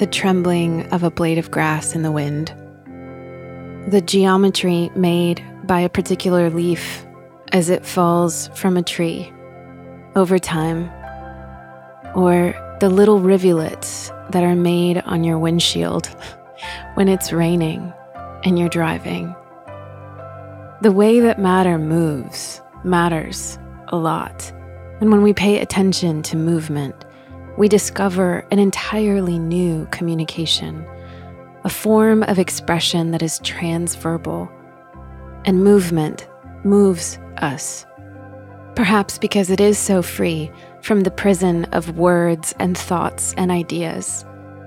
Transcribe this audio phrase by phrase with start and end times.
[0.00, 2.54] the trembling of a blade of grass in the wind,
[3.92, 7.04] the geometry made by a particular leaf
[7.52, 9.30] as it falls from a tree
[10.16, 10.90] over time,
[12.14, 16.06] or the little rivulets that are made on your windshield
[16.94, 17.92] when it's raining
[18.42, 19.36] and you're driving.
[20.80, 23.58] The way that matter moves matters
[23.88, 24.50] a lot.
[25.02, 27.04] And when we pay attention to movement,
[27.56, 30.86] we discover an entirely new communication,
[31.64, 34.50] a form of expression that is transverbal.
[35.44, 36.28] And movement
[36.64, 37.86] moves us.
[38.76, 40.50] Perhaps because it is so free
[40.82, 44.24] from the prison of words and thoughts and ideas.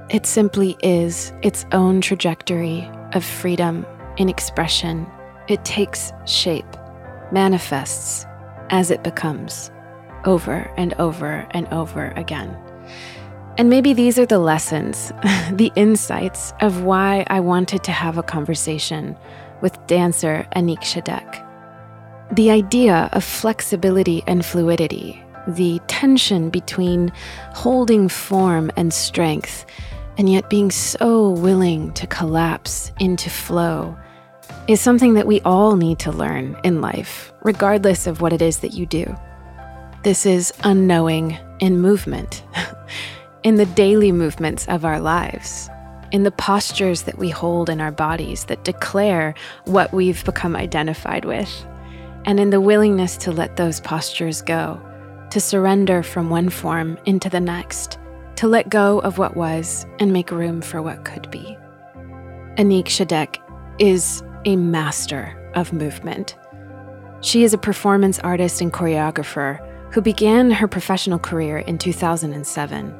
[0.09, 3.85] It simply is its own trajectory of freedom
[4.17, 5.07] in expression.
[5.47, 6.77] It takes shape,
[7.31, 8.25] manifests
[8.69, 9.71] as it becomes,
[10.25, 12.55] over and over and over again.
[13.57, 15.11] And maybe these are the lessons,
[15.51, 19.15] the insights of why I wanted to have a conversation
[19.61, 21.39] with dancer Annick Shadek.
[22.35, 27.11] The idea of flexibility and fluidity, the tension between
[27.53, 29.65] holding form and strength,
[30.17, 33.95] and yet being so willing to collapse into flow,
[34.67, 38.59] is something that we all need to learn in life, regardless of what it is
[38.59, 39.15] that you do.
[40.03, 42.43] This is unknowing in movement,
[43.43, 45.69] in the daily movements of our lives,
[46.11, 51.23] in the postures that we hold in our bodies that declare what we've become identified
[51.23, 51.65] with
[52.25, 54.77] and in the willingness to let those postures go,
[55.31, 57.97] to surrender from one form into the next,
[58.35, 61.57] to let go of what was and make room for what could be.
[62.57, 63.37] Anik Shadek
[63.79, 66.35] is a master of movement.
[67.21, 72.95] She is a performance artist and choreographer who began her professional career in 2007.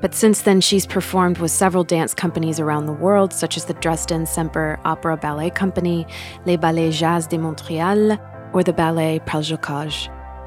[0.00, 3.74] But since then, she's performed with several dance companies around the world, such as the
[3.74, 6.06] Dresden Semper Opera Ballet Company,
[6.46, 8.18] Les Ballets Jazz de Montréal,
[8.54, 9.90] or the ballet Parle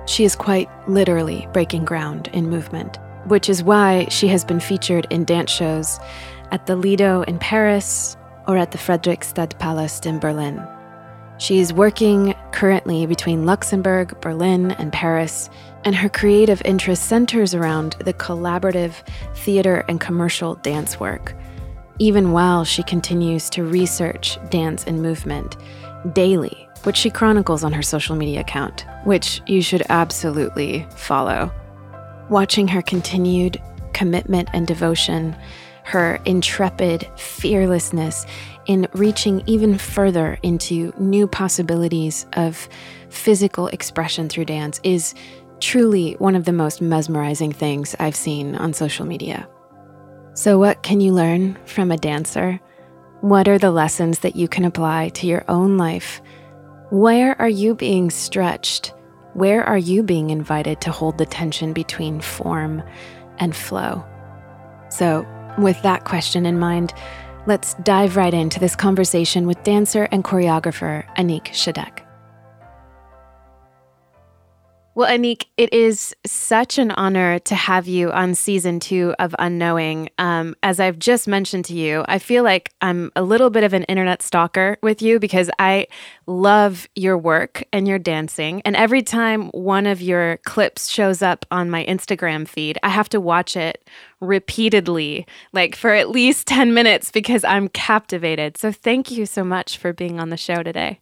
[0.08, 2.98] She is quite literally breaking ground in movement,
[3.28, 6.00] which is why she has been featured in dance shows
[6.52, 10.66] at the Lido in Paris or at the Friedrichstadtpalast in Berlin.
[11.38, 15.50] She is working currently between Luxembourg, Berlin, and Paris,
[15.84, 18.94] and her creative interest centers around the collaborative
[19.36, 21.36] theater and commercial dance work,
[22.00, 25.58] even while she continues to research dance and movement
[26.14, 31.52] daily which she chronicles on her social media account, which you should absolutely follow.
[32.30, 33.62] Watching her continued
[33.94, 35.36] commitment and devotion,
[35.84, 38.26] her intrepid fearlessness
[38.68, 42.70] in reaching even further into new possibilities of
[43.10, 45.14] physical expression through dance is
[45.62, 49.48] truly one of the most mesmerizing things I've seen on social media.
[50.34, 52.60] So, what can you learn from a dancer?
[53.22, 56.22] What are the lessons that you can apply to your own life
[56.92, 58.94] where are you being stretched?
[59.34, 62.84] Where are you being invited to hold the tension between form
[63.38, 64.04] and flow?
[64.90, 65.26] So,
[65.58, 66.94] with that question in mind,
[67.48, 72.01] let's dive right into this conversation with dancer and choreographer Anik Shadek.
[74.94, 80.10] Well, Anik, it is such an honor to have you on season two of Unknowing.
[80.18, 83.74] Um, as I've just mentioned to you, I feel like I'm a little bit of
[83.74, 85.88] an internet stalker with you because I
[86.28, 88.62] love your work and your dancing.
[88.66, 93.08] And every time one of your clips shows up on my Instagram feed, I have
[93.10, 93.88] to watch it
[94.20, 98.58] repeatedly, like for at least 10 minutes, because I'm captivated.
[98.58, 101.00] So thank you so much for being on the show today.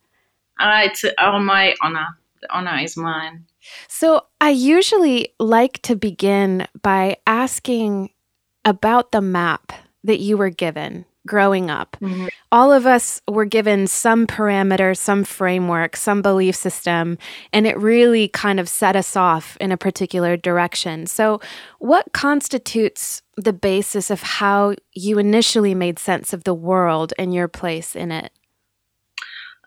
[0.60, 2.20] Uh, it's all my honor.
[2.42, 3.46] The honor is mine.
[3.88, 8.12] So I usually like to begin by asking
[8.66, 9.72] about the map
[10.04, 11.96] that you were given growing up.
[12.02, 12.28] Mm-hmm.
[12.52, 17.18] All of us were given some parameter, some framework, some belief system,
[17.54, 21.06] and it really kind of set us off in a particular direction.
[21.06, 21.40] So,
[21.78, 27.48] what constitutes the basis of how you initially made sense of the world and your
[27.48, 28.32] place in it?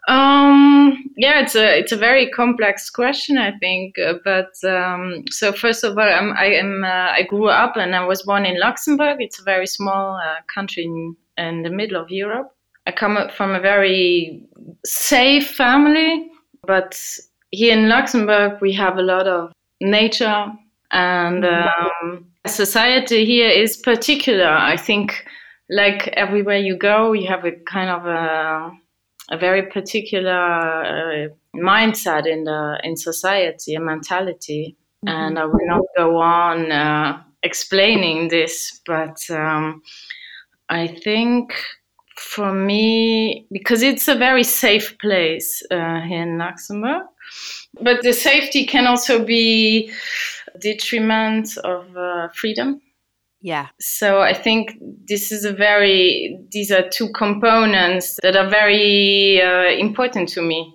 [0.08, 3.98] Um, yeah, it's a it's a very complex question, I think.
[3.98, 7.94] Uh, but um, so first of all, I'm, I am uh, I grew up and
[7.94, 9.18] I was born in Luxembourg.
[9.20, 12.50] It's a very small uh, country in, in the middle of Europe.
[12.86, 14.44] I come from a very
[14.84, 16.28] safe family,
[16.66, 17.00] but
[17.50, 20.46] here in Luxembourg we have a lot of nature
[20.90, 24.48] and um, society here is particular.
[24.48, 25.24] I think
[25.70, 28.72] like everywhere you go, you have a kind of a
[29.30, 34.76] a very particular uh, mindset in the in society, a mentality,
[35.06, 35.16] mm-hmm.
[35.16, 39.82] and I will not go on uh, explaining this, but um,
[40.68, 41.54] I think
[42.16, 47.02] for me, because it's a very safe place uh, here in Luxembourg,
[47.80, 49.90] but the safety can also be
[50.60, 52.80] detriment of uh, freedom.
[53.42, 53.68] Yeah.
[53.80, 59.76] So I think this is a very, these are two components that are very uh,
[59.76, 60.72] important to me.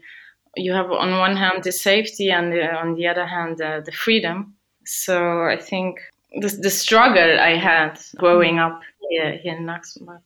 [0.57, 3.93] You have on one hand the safety and the, on the other hand uh, the
[3.93, 4.53] freedom.
[4.85, 5.99] So I think
[6.41, 10.21] the, the struggle I had growing up here, here in Luxembourg.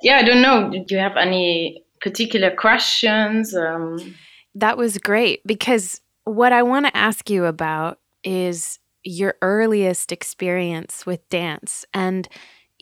[0.00, 0.70] Yeah, I don't know.
[0.70, 3.54] Do you have any particular questions?
[3.54, 4.14] Um,
[4.54, 11.04] that was great because what I want to ask you about is your earliest experience
[11.06, 11.84] with dance.
[11.92, 12.28] And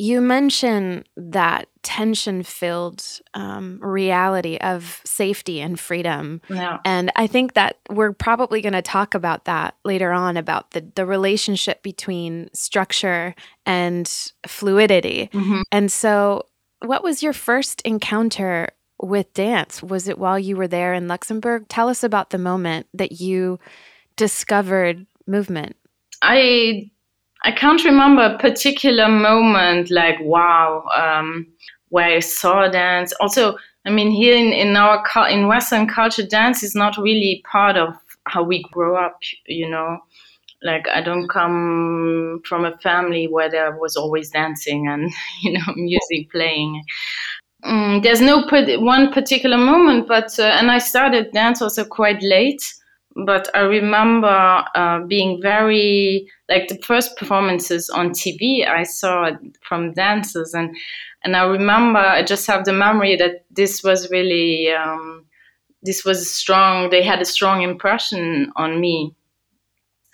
[0.00, 6.40] you mention that tension filled um, reality of safety and freedom.
[6.49, 6.78] Yeah.
[6.87, 10.90] And I think that we're probably going to talk about that later on about the,
[10.94, 13.34] the relationship between structure
[13.67, 14.11] and
[14.46, 15.28] fluidity.
[15.34, 15.62] Mm-hmm.
[15.70, 16.46] And so,
[16.81, 18.70] what was your first encounter
[19.02, 19.82] with dance?
[19.82, 21.67] Was it while you were there in Luxembourg?
[21.69, 23.61] Tell us about the moment that you
[24.17, 25.76] discovered movement.
[26.22, 26.90] I
[27.43, 31.46] I can't remember a particular moment like wow um,
[31.88, 33.12] where I saw dance.
[33.20, 33.56] Also,
[33.87, 37.94] I mean here in, in our in Western culture, dance is not really part of
[38.26, 39.19] how we grow up.
[39.46, 39.99] You know,
[40.62, 45.11] like I don't come from a family where there was always dancing and
[45.43, 46.82] you know music playing.
[47.64, 48.46] Mm, there's no
[48.81, 52.62] one particular moment, but uh, and I started dance also quite late
[53.16, 59.30] but I remember uh, being very like the first performances on TV I saw
[59.62, 60.76] from dancers, and
[61.24, 65.26] and I remember I just have the memory that this was really um,
[65.82, 66.90] this was strong.
[66.90, 69.14] They had a strong impression on me.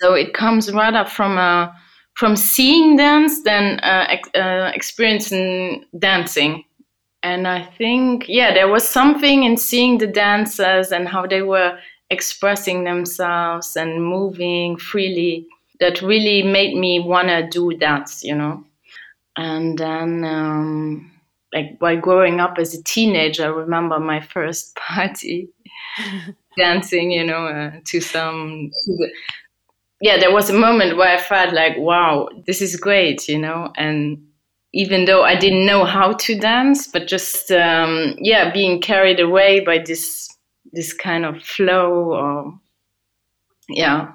[0.00, 1.72] So it comes rather from a uh,
[2.14, 6.64] from seeing dance than uh, ex- uh, experiencing dancing.
[7.22, 11.78] And I think, yeah, there was something in seeing the dancers and how they were
[12.10, 15.46] expressing themselves and moving freely
[15.80, 18.64] that really made me want to do that, you know.
[19.36, 21.12] And then, um,
[21.52, 25.48] like while growing up as a teenager, I remember my first party
[26.56, 28.70] dancing, you know, uh, to some.
[28.72, 29.10] To the,
[30.00, 33.72] yeah, there was a moment where I felt like, wow, this is great, you know,
[33.76, 34.22] and
[34.74, 39.60] even though I didn't know how to dance, but just um, yeah, being carried away
[39.60, 40.28] by this
[40.76, 42.60] this kind of flow or
[43.68, 44.12] yeah.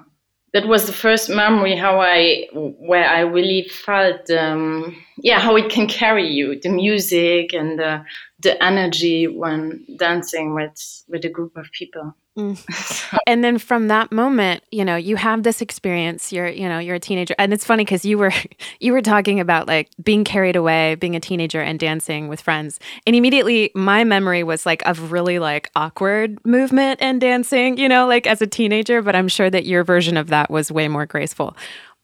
[0.54, 5.70] That was the first memory how i where i really felt um, yeah how it
[5.70, 8.04] can carry you the music and the,
[8.42, 13.18] the energy when dancing with with a group of people Mm.
[13.26, 16.32] and then from that moment, you know, you have this experience.
[16.32, 18.32] You're, you know, you're a teenager, and it's funny because you were,
[18.80, 22.80] you were talking about like being carried away, being a teenager, and dancing with friends.
[23.06, 28.06] And immediately, my memory was like of really like awkward movement and dancing, you know,
[28.06, 29.02] like as a teenager.
[29.02, 31.56] But I'm sure that your version of that was way more graceful.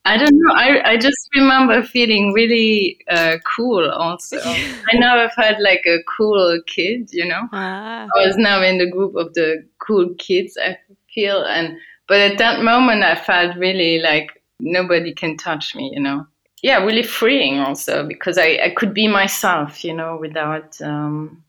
[0.04, 0.54] I don't know.
[0.54, 4.38] I, I just remember feeling really uh, cool also.
[4.44, 7.48] I never felt like a cool kid, you know.
[7.52, 8.06] Ah.
[8.16, 10.78] I was now in the group of the cool kids, I
[11.14, 11.44] feel.
[11.44, 16.26] and But at that moment, I felt really like nobody can touch me, you know.
[16.62, 20.80] Yeah, really freeing also because I, I could be myself, you know, without.
[20.80, 21.44] Um,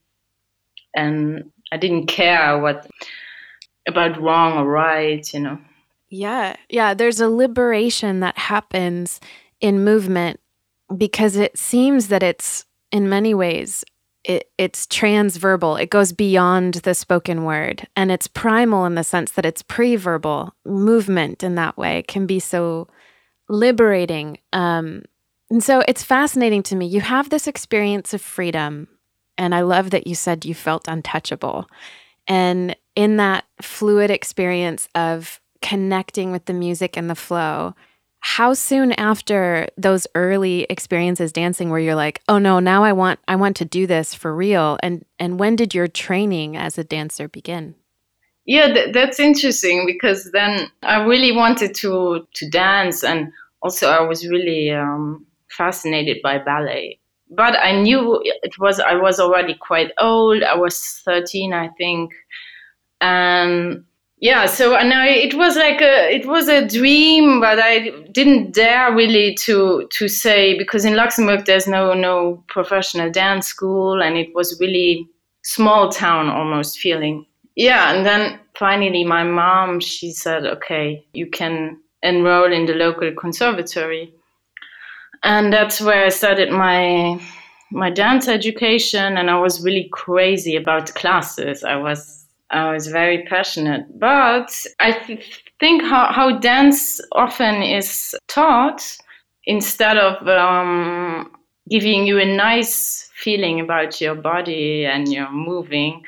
[0.96, 2.88] and I didn't care what
[3.88, 5.60] about wrong or right, you know.
[6.10, 6.56] Yeah.
[6.70, 6.94] Yeah.
[6.94, 9.20] There's a liberation that happens
[9.62, 10.40] in movement
[10.96, 13.86] because it seems that it's, in many ways,
[14.24, 15.82] it, it's transverbal.
[15.82, 19.96] It goes beyond the spoken word and it's primal in the sense that it's pre
[19.96, 20.54] verbal.
[20.66, 22.88] Movement in that way can be so
[23.48, 24.40] liberating.
[24.52, 25.04] Um,
[25.50, 26.86] and so it's fascinating to me.
[26.86, 28.88] You have this experience of freedom.
[29.38, 31.68] And I love that you said you felt untouchable.
[32.28, 37.74] And in that fluid experience of connecting with the music and the flow
[38.22, 43.20] how soon after those early experiences dancing where you're like oh no now i want
[43.28, 44.78] i want to do this for real.
[44.84, 47.76] And and when did your training as a dancer begin?
[48.46, 54.02] Yeah th- that's interesting because then i really wanted to to dance and also i
[54.02, 57.00] was really um, fascinated by ballet.
[57.30, 60.44] But i knew it was i was already quite old.
[60.44, 62.12] I was 13 i think.
[63.02, 63.86] And
[64.20, 67.90] yeah so uh, and I, it was like a it was a dream but i
[68.12, 74.02] didn't dare really to to say because in luxembourg there's no no professional dance school
[74.02, 75.08] and it was really
[75.44, 81.80] small town almost feeling yeah and then finally my mom she said okay you can
[82.04, 84.14] enroll in the local conservatory
[85.24, 87.20] and that's where i started my
[87.72, 91.64] my dance education and I was really crazy about classes.
[91.64, 92.19] I was
[92.52, 93.86] I was very passionate.
[94.00, 98.98] But I th- think how, how dance often is taught
[99.46, 101.32] instead of um,
[101.70, 106.04] giving you a nice feeling about your body and your moving,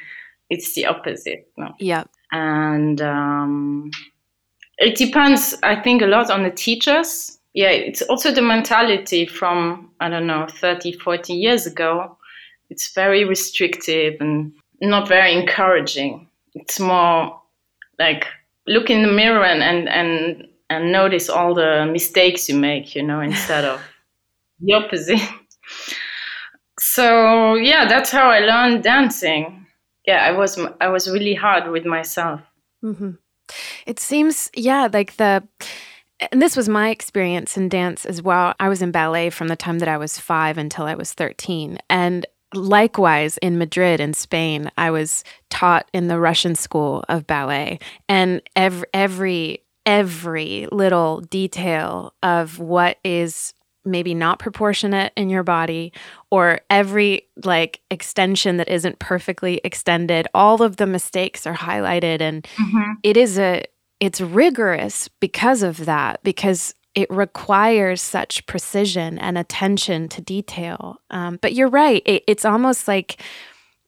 [0.50, 1.48] it's the opposite.
[1.57, 1.74] No?
[1.79, 2.03] Yeah.
[2.31, 3.91] And um,
[4.77, 7.38] it depends, I think, a lot on the teachers.
[7.53, 12.17] Yeah, it's also the mentality from, I don't know, 30, 40 years ago.
[12.69, 16.27] It's very restrictive and not very encouraging.
[16.53, 17.41] It's more
[18.00, 18.27] like
[18.67, 23.03] look in the mirror and, and, and, and notice all the mistakes you make, you
[23.03, 23.81] know, instead of
[24.60, 25.20] the opposite.
[26.79, 29.65] so yeah, that's how I learned dancing.
[30.08, 32.41] Yeah, I was I was really hard with myself.
[32.84, 33.12] Mm-hmm.
[33.86, 35.48] It seems, yeah, like the,
[36.31, 38.53] and this was my experience in dance as well.
[38.60, 41.79] I was in ballet from the time that I was five until I was 13.
[41.89, 47.79] And likewise in Madrid in Spain, I was taught in the Russian school of ballet.
[48.10, 53.53] And every, every, every little detail of what is
[53.84, 55.91] maybe not proportionate in your body
[56.29, 62.43] or every like extension that isn't perfectly extended all of the mistakes are highlighted and
[62.60, 62.91] mm-hmm.
[63.01, 63.63] it is a
[64.00, 71.00] it's rigorous because of that because it requires such precision and attention to detail.
[71.10, 72.01] Um, but you're right.
[72.05, 73.21] It, it's almost like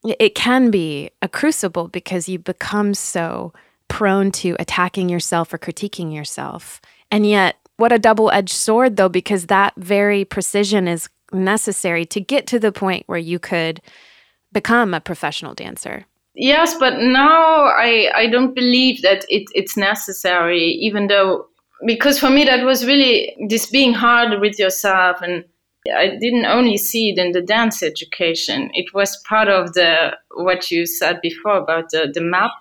[0.04, 3.54] it can be a crucible because you become so
[3.88, 6.82] prone to attacking yourself or critiquing yourself.
[7.12, 12.22] And yet what a double edged sword, though, because that very precision is necessary to
[12.22, 13.82] get to the point where you could
[14.52, 16.06] become a professional dancer.
[16.36, 21.48] Yes, but now I, I don't believe that it, it's necessary, even though,
[21.86, 25.22] because for me, that was really this being hard with yourself.
[25.22, 25.44] And
[25.94, 30.72] I didn't only see it in the dance education, it was part of the what
[30.72, 32.52] you said before about the, the map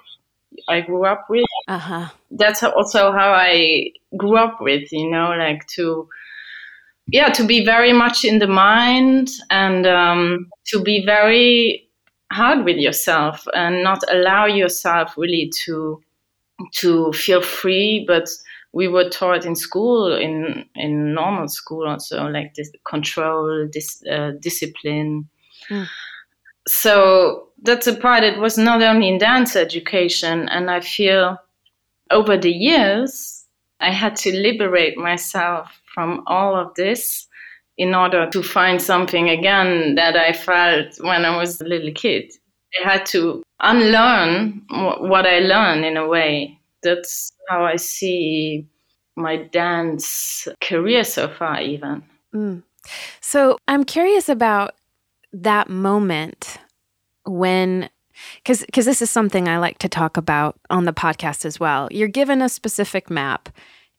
[0.69, 1.45] I grew up with.
[1.69, 2.09] Uh-huh.
[2.31, 6.09] That's also how I grew up with, you know, like to,
[7.07, 11.89] yeah, to be very much in the mind and um, to be very
[12.33, 16.03] hard with yourself and not allow yourself really to
[16.75, 18.05] to feel free.
[18.07, 18.29] But
[18.73, 24.33] we were taught in school, in in normal school, also like this control, this uh,
[24.41, 25.29] discipline.
[25.69, 25.87] Mm.
[26.67, 28.25] So that's a part.
[28.25, 31.39] It was not only in dance education, and I feel
[32.11, 33.45] over the years
[33.81, 37.27] I had to liberate myself from all of this
[37.79, 42.33] in order to find something again that I felt when I was a little kid.
[42.81, 46.59] I had to unlearn what I learned in a way.
[46.83, 48.67] That's how I see
[49.17, 52.03] my dance career so far, even.
[52.35, 52.63] Mm.
[53.21, 54.75] So I'm curious about
[55.33, 56.59] that moment
[57.25, 57.89] when
[58.37, 61.89] because because this is something I like to talk about on the podcast as well.
[61.91, 63.49] You're given a specific map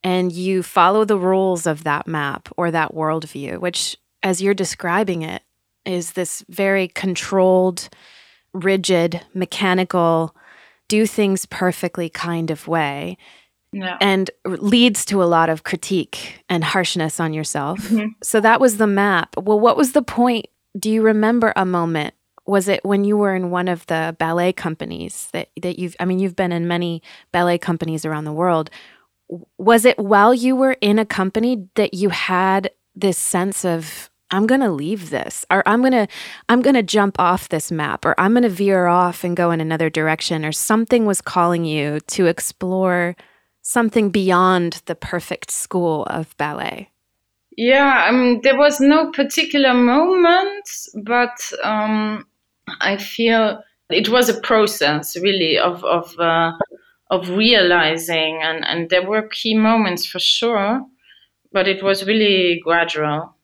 [0.04, 5.22] and you follow the rules of that map or that worldview, which as you're describing
[5.22, 5.44] it
[5.86, 7.90] is this very controlled,
[8.54, 10.36] rigid, mechanical,
[10.88, 13.18] do things perfectly kind of way.
[13.72, 13.98] Yeah.
[14.00, 17.80] And leads to a lot of critique and harshness on yourself.
[17.80, 18.10] Mm-hmm.
[18.22, 19.36] So that was the map.
[19.36, 20.46] Well, what was the point?
[20.78, 22.14] Do you remember a moment
[22.46, 26.06] was it when you were in one of the ballet companies that, that you've i
[26.06, 28.70] mean you've been in many ballet companies around the world
[29.58, 34.46] was it while you were in a company that you had this sense of i'm
[34.46, 36.08] going to leave this or i'm going to
[36.50, 39.52] i'm going to jump off this map or i'm going to veer off and go
[39.52, 43.16] in another direction or something was calling you to explore
[43.62, 46.90] something beyond the perfect school of ballet.
[47.56, 52.26] Yeah um, there was no particular moment but um,
[52.82, 56.54] I feel it was a process really of of uh,
[57.10, 60.86] of realizing, and and there were key moments for sure,
[61.52, 63.36] but it was really gradual,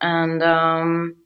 [0.00, 1.16] and um,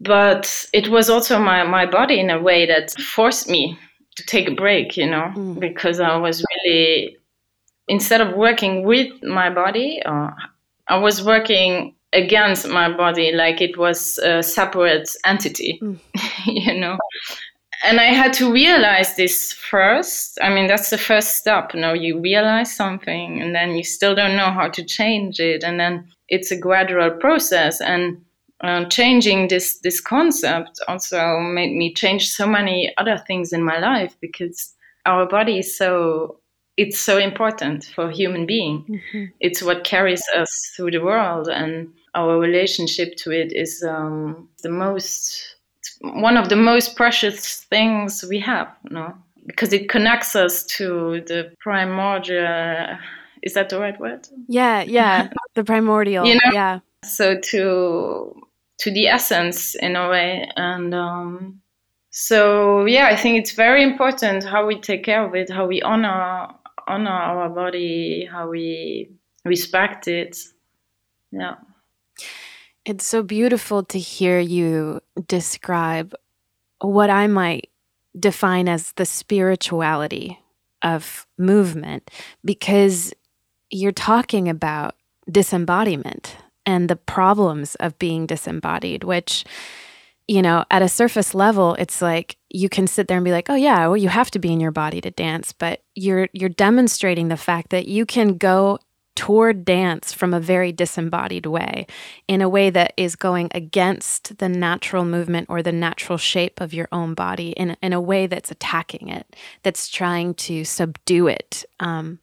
[0.00, 3.78] but it was also my my body in a way that forced me
[4.16, 5.58] to take a break, you know, mm.
[5.58, 7.16] because I was really
[7.88, 10.30] instead of working with my body, uh,
[10.88, 15.98] I was working against my body like it was a separate entity mm.
[16.46, 16.96] you know
[17.84, 21.92] and i had to realize this first i mean that's the first step you know
[21.92, 26.06] you realize something and then you still don't know how to change it and then
[26.28, 28.20] it's a gradual process and
[28.62, 33.78] uh, changing this this concept also made me change so many other things in my
[33.78, 34.74] life because
[35.06, 36.38] our body is so
[36.76, 39.24] it's so important for human being mm-hmm.
[39.40, 44.70] it's what carries us through the world and our relationship to it is um, the
[44.70, 45.56] most
[46.00, 49.14] one of the most precious things we have no
[49.46, 52.96] because it connects us to the primordial
[53.44, 54.28] is that the right word?
[54.48, 55.28] Yeah yeah.
[55.54, 56.26] The primordial.
[56.28, 56.50] You know?
[56.52, 56.80] yeah.
[57.04, 58.34] So to
[58.78, 60.50] to the essence in a way.
[60.56, 61.60] And um,
[62.16, 65.82] so yeah i think it's very important how we take care of it how we
[65.82, 66.46] honor
[66.86, 69.10] honor our body how we
[69.44, 70.38] respect it.
[71.30, 71.56] Yeah.
[72.84, 76.14] It's so beautiful to hear you describe
[76.80, 77.70] what I might
[78.18, 80.38] define as the spirituality
[80.82, 82.10] of movement
[82.44, 83.12] because
[83.74, 84.94] you're talking about
[85.28, 89.44] disembodiment and the problems of being disembodied, which,
[90.28, 93.50] you know, at a surface level, it's like you can sit there and be like,
[93.50, 96.48] oh yeah, well, you have to be in your body to dance, but you're you're
[96.48, 98.78] demonstrating the fact that you can go
[99.16, 101.86] toward dance from a very disembodied way,
[102.28, 106.74] in a way that is going against the natural movement or the natural shape of
[106.74, 111.64] your own body, in, in a way that's attacking it, that's trying to subdue it.
[111.80, 112.18] Um,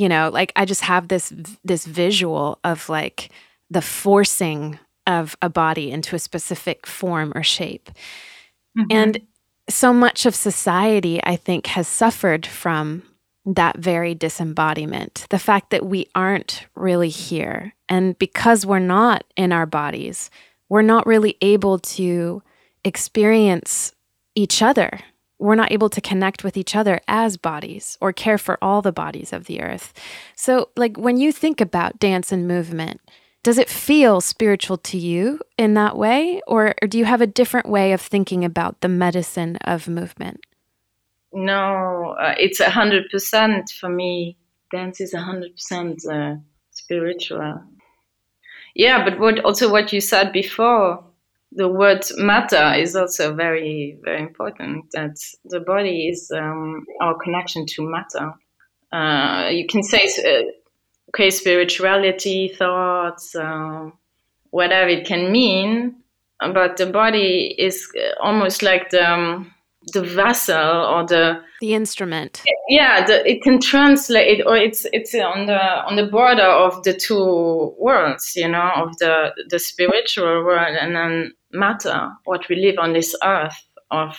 [0.00, 1.30] you know, like I just have this
[1.62, 3.28] this visual of like
[3.68, 7.90] the forcing of a body into a specific form or shape,
[8.78, 8.86] mm-hmm.
[8.90, 9.20] and
[9.68, 13.02] so much of society, I think, has suffered from
[13.44, 17.74] that very disembodiment, the fact that we aren't really here.
[17.86, 20.30] And because we're not in our bodies,
[20.70, 22.42] we're not really able to
[22.86, 23.94] experience
[24.34, 25.00] each other.
[25.40, 28.92] We're not able to connect with each other as bodies or care for all the
[28.92, 29.92] bodies of the earth.
[30.36, 33.00] So, like, when you think about dance and movement,
[33.42, 36.42] does it feel spiritual to you in that way?
[36.46, 40.40] Or, or do you have a different way of thinking about the medicine of movement?
[41.32, 44.36] no, uh, it's a hundred percent for me.
[44.72, 46.36] Dance is a hundred percent uh,
[46.70, 47.62] spiritual.
[48.74, 51.04] Yeah, but what also what you said before,
[51.52, 54.86] the word matter is also very very important.
[54.92, 58.32] That the body is um, our connection to matter.
[58.92, 60.42] Uh, you can say, uh,
[61.10, 63.90] okay, spirituality, thoughts, uh,
[64.50, 65.96] whatever it can mean,
[66.40, 67.88] but the body is
[68.20, 69.52] almost like the um,
[69.92, 75.14] the vessel or the the instrument yeah the, it can translate it or it's it's
[75.14, 80.44] on the on the border of the two worlds you know of the the spiritual
[80.44, 84.16] world and then matter what we live on this earth of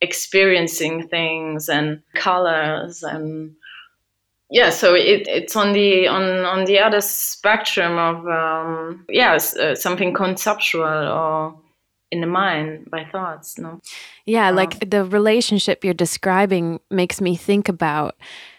[0.00, 3.54] experiencing things and colors and
[4.50, 9.74] yeah so it, it's on the on on the other spectrum of um yeah uh,
[9.74, 11.54] something conceptual or
[12.10, 13.80] in the mind by thoughts no?
[14.24, 18.16] Yeah um, like the relationship you're describing makes me think about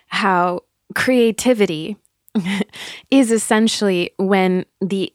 [0.08, 1.98] how creativity
[3.12, 5.14] is essentially when the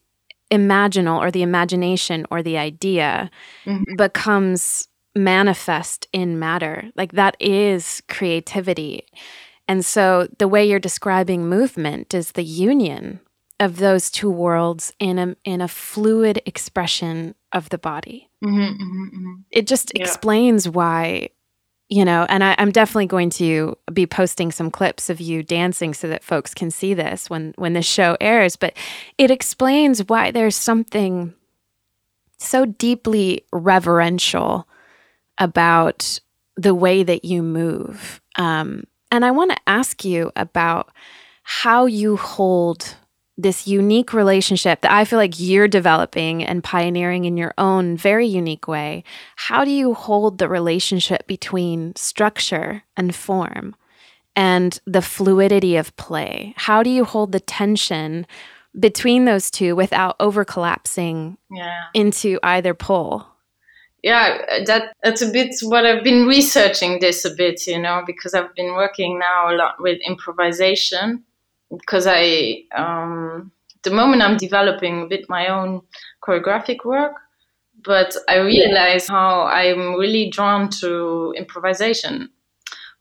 [0.50, 3.30] imaginal or the imagination or the idea
[3.64, 3.96] mm-hmm.
[3.96, 9.06] becomes manifest in matter like that is creativity
[9.68, 13.20] and so the way you're describing movement is the union
[13.60, 18.28] of those two worlds in a in a fluid expression of the body.
[18.44, 19.34] Mm-hmm, mm-hmm, mm-hmm.
[19.50, 20.02] It just yeah.
[20.02, 21.30] explains why,
[21.88, 22.26] you know.
[22.28, 26.24] And I, I'm definitely going to be posting some clips of you dancing so that
[26.24, 28.56] folks can see this when when this show airs.
[28.56, 28.76] But
[29.18, 31.34] it explains why there's something
[32.38, 34.68] so deeply reverential
[35.38, 36.20] about
[36.56, 38.20] the way that you move.
[38.36, 40.90] Um, and I want to ask you about
[41.42, 42.96] how you hold
[43.36, 48.26] this unique relationship that I feel like you're developing and pioneering in your own very
[48.26, 49.02] unique way.
[49.36, 53.74] How do you hold the relationship between structure and form
[54.36, 56.54] and the fluidity of play?
[56.56, 58.26] How do you hold the tension
[58.78, 61.84] between those two without over collapsing yeah.
[61.92, 63.26] into either pole?
[64.04, 68.34] yeah that that's a bit what i've been researching this a bit you know because
[68.34, 71.24] i've been working now a lot with improvisation
[71.70, 75.82] because I, um, the moment I'm developing a bit my own
[76.22, 77.14] choreographic work,
[77.84, 82.30] but I realize how I'm really drawn to improvisation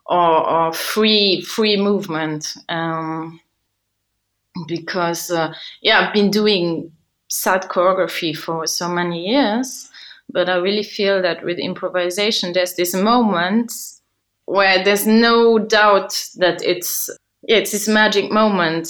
[0.06, 3.40] or, or free free movement um,
[4.68, 6.92] because uh, yeah I've been doing
[7.30, 9.90] sad choreography for so many years,
[10.30, 13.72] but I really feel that with improvisation there's this moment
[14.46, 18.90] where there's no doubt that it's yeah, it's this magic moment.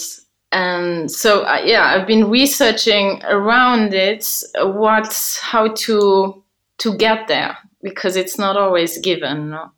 [0.52, 6.42] And so, uh, yeah, I've been researching around it, what, how to,
[6.78, 9.50] to get there because it's not always given.
[9.50, 9.72] No?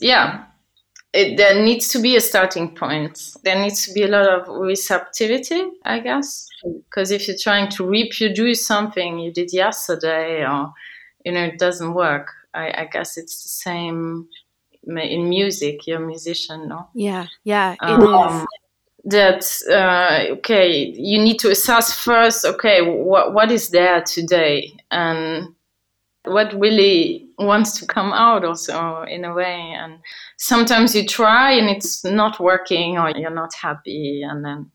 [0.00, 0.44] Yeah.
[1.14, 3.20] it, there needs to be a starting point.
[3.44, 6.48] There needs to be a lot of receptivity, I guess.
[6.64, 10.72] Because if you're trying to reproduce something you did yesterday, or
[11.24, 12.28] you know, it doesn't work.
[12.52, 14.28] I, I guess it's the same
[14.86, 15.86] in music.
[15.86, 16.88] You're a musician, no?
[16.94, 18.46] Yeah, yeah, um.
[19.06, 22.46] That uh, okay, you need to assess first.
[22.46, 25.54] Okay, what what is there today, and
[26.24, 29.98] what really wants to come out also in a way and
[30.38, 34.70] sometimes you try and it's not working or you're not happy and then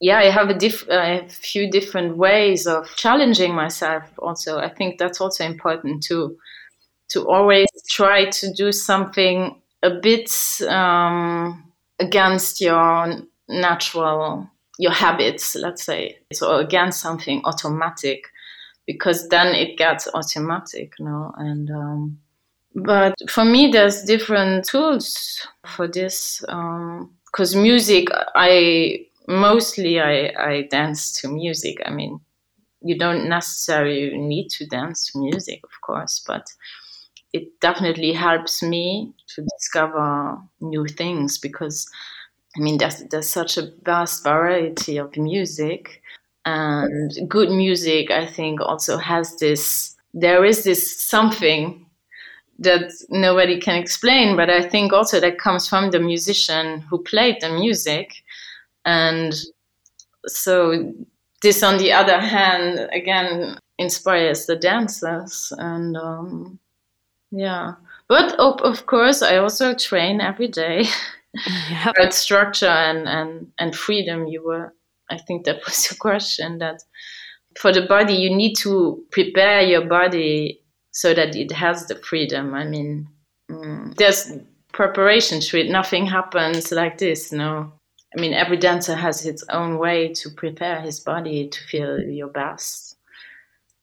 [0.00, 4.98] yeah i have a, diff- a few different ways of challenging myself also i think
[4.98, 6.36] that's also important too
[7.08, 10.30] to always try to do something a bit
[10.68, 18.24] um, against your natural your habits let's say so against something automatic
[18.86, 22.18] because then it gets automatic you know and um,
[22.74, 30.68] but for me there's different tools for this because um, music i mostly I, I
[30.70, 31.80] dance to music.
[31.86, 32.20] I mean
[32.82, 36.46] you don't necessarily need to dance to music of course but
[37.34, 41.86] it definitely helps me to discover new things because
[42.56, 46.00] i mean there's, there's such a vast variety of music
[46.46, 51.84] and good music i think also has this there is this something
[52.60, 57.40] that nobody can explain but i think also that comes from the musician who played
[57.40, 58.22] the music.
[58.84, 59.34] And
[60.26, 60.92] so
[61.42, 66.58] this on the other hand again inspires the dancers and um,
[67.34, 67.74] yeah
[68.08, 70.84] but of, of course i also train every day
[71.70, 71.94] yep.
[71.96, 74.72] about structure and, and and freedom you were
[75.10, 76.82] I think that was your question that
[77.58, 82.54] for the body, you need to prepare your body so that it has the freedom.
[82.54, 83.08] I mean,
[83.50, 84.32] mm, there's
[84.72, 85.70] preparation to it.
[85.70, 87.72] Nothing happens like this, no.
[88.16, 92.28] I mean, every dancer has his own way to prepare his body to feel your
[92.28, 92.96] best,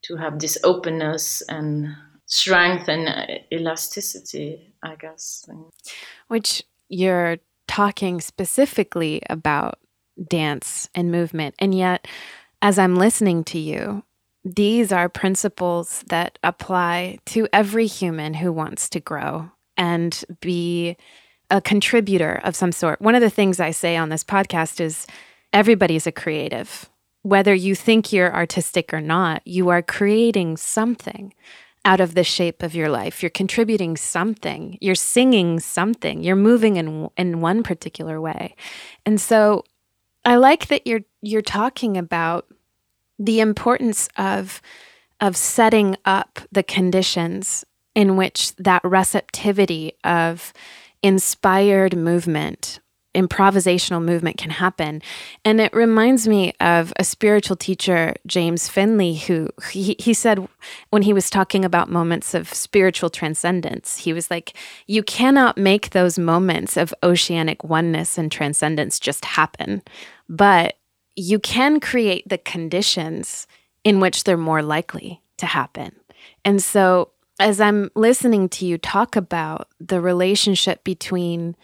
[0.03, 1.95] to have this openness and
[2.31, 5.45] strength and uh, elasticity, I guess.
[6.29, 9.79] Which you're talking specifically about
[10.29, 11.55] dance and movement.
[11.59, 12.07] And yet,
[12.61, 14.03] as I'm listening to you,
[14.43, 20.95] these are principles that apply to every human who wants to grow and be
[21.49, 23.01] a contributor of some sort.
[23.01, 25.05] One of the things I say on this podcast is
[25.51, 26.89] everybody's a creative.
[27.23, 31.33] Whether you think you're artistic or not, you are creating something
[31.83, 33.23] out of the shape of your life.
[33.23, 34.77] You're contributing something.
[34.81, 36.23] You're singing something.
[36.23, 38.55] You're moving in in one particular way.
[39.05, 39.63] And so
[40.23, 42.47] I like that you're you're talking about
[43.17, 44.61] the importance of
[45.19, 47.63] of setting up the conditions
[47.95, 50.53] in which that receptivity of
[51.01, 52.79] inspired movement
[53.13, 55.01] improvisational movement can happen.
[55.43, 60.47] And it reminds me of a spiritual teacher, James Finley, who he, he said
[60.89, 64.55] when he was talking about moments of spiritual transcendence, he was like,
[64.87, 69.81] You cannot make those moments of oceanic oneness and transcendence just happen,
[70.29, 70.77] but
[71.15, 73.47] you can create the conditions
[73.83, 75.95] in which they're more likely to happen.
[76.45, 81.55] And so, as I'm listening to you talk about the relationship between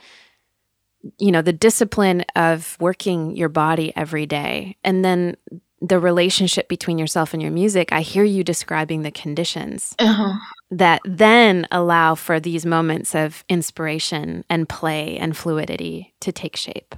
[1.18, 4.78] you know the discipline of working your body every day.
[4.84, 5.38] And then
[5.82, 10.34] the relationship between yourself and your music i hear you describing the conditions uh-huh.
[10.72, 16.96] that then allow for these moments of inspiration and play and fluidity to take shape.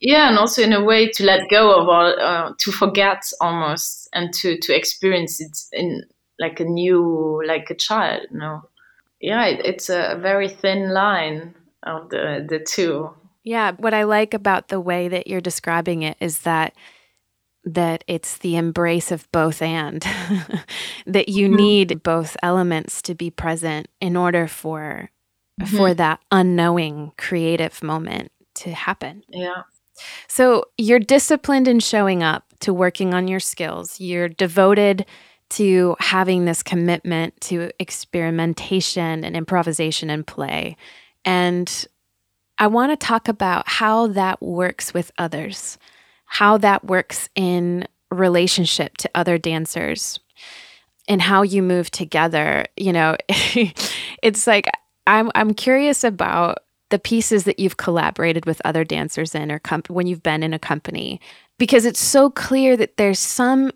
[0.00, 4.08] Yeah and also in a way to let go of all uh, to forget almost
[4.12, 6.04] and to to experience it in
[6.38, 8.62] like a new like a child you know?
[9.20, 13.10] Yeah it, it's a very thin line of the the two
[13.44, 16.74] yeah, what I like about the way that you're describing it is that
[17.64, 20.02] that it's the embrace of both and
[21.06, 21.56] that you mm-hmm.
[21.56, 25.10] need both elements to be present in order for
[25.60, 25.76] mm-hmm.
[25.76, 29.22] for that unknowing creative moment to happen.
[29.28, 29.62] Yeah.
[30.28, 34.00] So you're disciplined in showing up to working on your skills.
[34.00, 35.06] You're devoted
[35.50, 40.76] to having this commitment to experimentation and improvisation and play.
[41.24, 41.86] And
[42.58, 45.78] I want to talk about how that works with others,
[46.26, 50.20] how that works in relationship to other dancers,
[51.08, 52.66] and how you move together.
[52.76, 54.66] You know, it's like
[55.06, 56.58] I'm I'm curious about
[56.90, 60.52] the pieces that you've collaborated with other dancers in or comp- when you've been in
[60.52, 61.20] a company
[61.58, 63.72] because it's so clear that there's some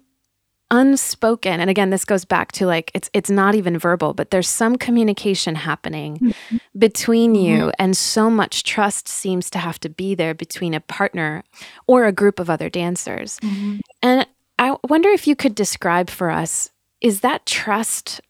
[0.71, 4.49] unspoken and again this goes back to like it's it's not even verbal but there's
[4.49, 6.57] some communication happening mm-hmm.
[6.77, 7.71] between you mm-hmm.
[7.79, 11.45] and so much trust seems to have to be there between a partner
[11.87, 13.77] or a group of other dancers mm-hmm.
[14.03, 14.27] and
[14.59, 18.21] i wonder if you could describe for us is that trust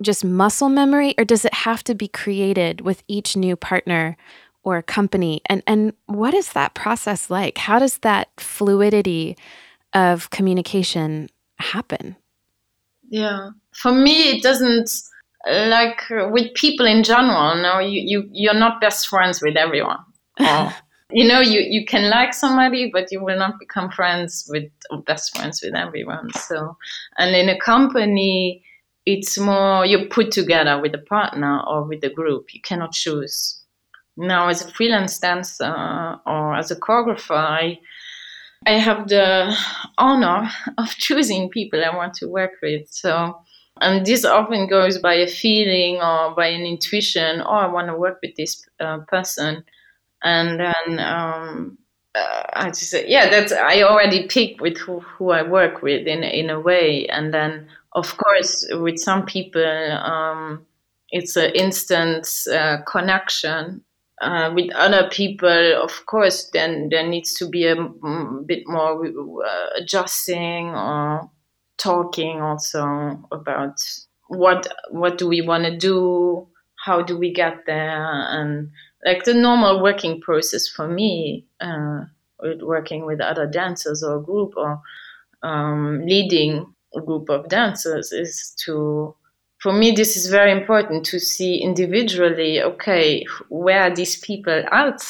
[0.00, 4.16] just muscle memory or does it have to be created with each new partner
[4.64, 9.36] or company and and what is that process like how does that fluidity
[9.92, 11.28] of communication
[11.62, 12.16] happen?
[13.08, 13.50] Yeah.
[13.72, 14.90] For me, it doesn't
[15.46, 17.56] like with people in general.
[17.56, 19.98] No, you, you, you're not best friends with everyone.
[20.40, 20.72] Or,
[21.10, 25.02] you know, you, you can like somebody, but you will not become friends with or
[25.02, 26.32] best friends with everyone.
[26.32, 26.76] So,
[27.18, 28.64] and in a company,
[29.04, 32.54] it's more you're put together with a partner or with a group.
[32.54, 33.62] You cannot choose.
[34.16, 37.78] Now, as a freelance dancer or as a choreographer, I
[38.66, 39.56] I have the
[39.98, 40.48] honor
[40.78, 42.88] of choosing people I want to work with.
[42.90, 43.40] So,
[43.80, 47.40] and this often goes by a feeling or by an intuition.
[47.40, 49.64] Oh, I want to work with this uh, person,
[50.22, 51.78] and then um,
[52.14, 56.06] uh, I just say, yeah, that's I already pick with who, who I work with
[56.06, 59.62] in in a way, and then of course with some people.
[59.92, 60.66] Um,
[61.14, 63.84] it's an instant uh, connection
[64.22, 67.76] uh, with other people, of course, then there needs to be a,
[68.46, 71.28] bit more uh, adjusting or
[71.76, 73.76] talking also about
[74.28, 78.70] what what do we want to do, how do we get there, and
[79.04, 82.02] like the normal working process for me, uh,
[82.40, 84.80] with working with other dancers or group or
[85.42, 89.14] um, leading a group of dancers is to
[89.62, 95.00] for me, this is very important to see individually, okay, where are these people at?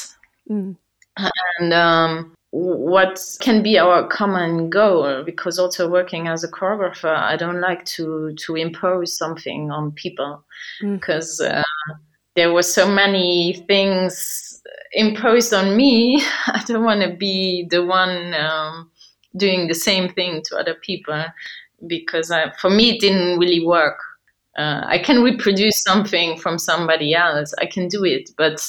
[0.51, 0.77] Mm.
[1.17, 5.23] And um, what can be our common goal?
[5.25, 10.45] Because also working as a choreographer, I don't like to, to impose something on people
[10.83, 11.61] because mm.
[11.61, 11.95] uh,
[12.37, 14.63] there were so many things
[14.93, 16.23] imposed on me.
[16.47, 18.91] I don't want to be the one um,
[19.35, 21.25] doing the same thing to other people
[21.87, 23.97] because I, for me, it didn't really work
[24.59, 27.55] uh, I can reproduce something from somebody else.
[27.59, 28.61] I can do it, but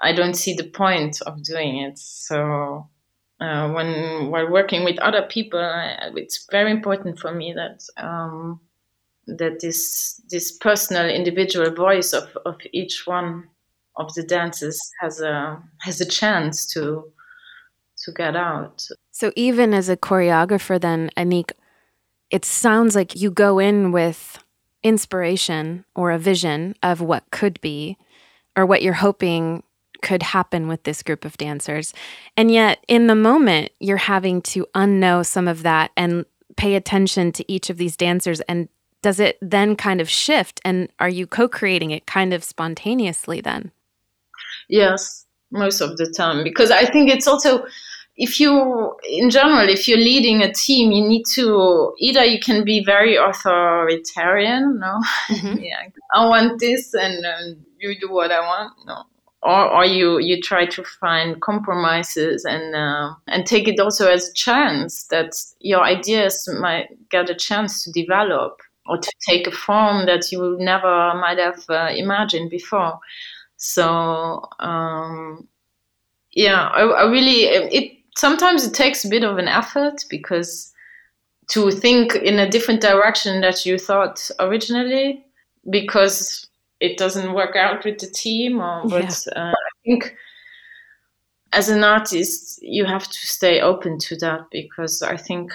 [0.00, 1.98] I don't see the point of doing it.
[1.98, 2.88] So
[3.40, 5.60] uh, when while working with other people,
[6.16, 8.60] it's very important for me that um,
[9.26, 13.48] that this this personal, individual voice of, of each one
[13.96, 17.12] of the dancers has a has a chance to
[18.04, 18.86] to get out.
[19.10, 21.52] So even as a choreographer, then Anik,
[22.30, 24.41] it sounds like you go in with
[24.82, 27.96] inspiration or a vision of what could be
[28.56, 29.62] or what you're hoping
[30.02, 31.94] could happen with this group of dancers.
[32.36, 37.32] And yet, in the moment, you're having to unknow some of that and pay attention
[37.32, 38.40] to each of these dancers.
[38.42, 38.68] And
[39.00, 40.60] does it then kind of shift?
[40.64, 43.70] And are you co creating it kind of spontaneously then?
[44.68, 46.42] Yes, most of the time.
[46.44, 47.64] Because I think it's also
[48.16, 52.64] if you in general if you're leading a team you need to either you can
[52.64, 55.00] be very authoritarian no?
[55.28, 55.58] Mm-hmm.
[55.62, 55.88] yeah.
[56.12, 59.04] I want this and um, you do what i want no?
[59.44, 64.28] Or, or you you try to find compromises and uh, and take it also as
[64.28, 69.50] a chance that your ideas might get a chance to develop or to take a
[69.50, 73.00] form that you never might have uh, imagined before.
[73.56, 75.48] So um,
[76.34, 80.72] yeah I, I really it sometimes it takes a bit of an effort because
[81.48, 85.24] to think in a different direction that you thought originally
[85.70, 86.46] because
[86.80, 89.42] it doesn't work out with the team or but yeah.
[89.42, 90.14] uh, i think
[91.52, 95.52] as an artist you have to stay open to that because i think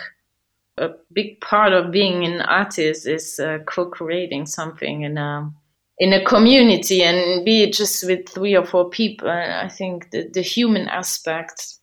[0.77, 5.51] a big part of being an artist is uh, co-creating something in a
[5.99, 10.29] in a community and be it just with three or four people i think the,
[10.33, 11.76] the human aspect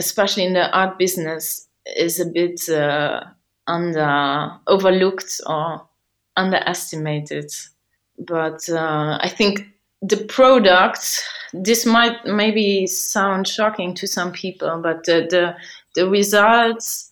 [0.00, 3.20] especially in the art business, is a bit uh,
[3.66, 5.86] under overlooked or
[6.36, 7.50] underestimated.
[8.18, 9.66] But uh, I think
[10.02, 15.54] the product, this might maybe sound shocking to some people, but the the,
[15.94, 17.10] the results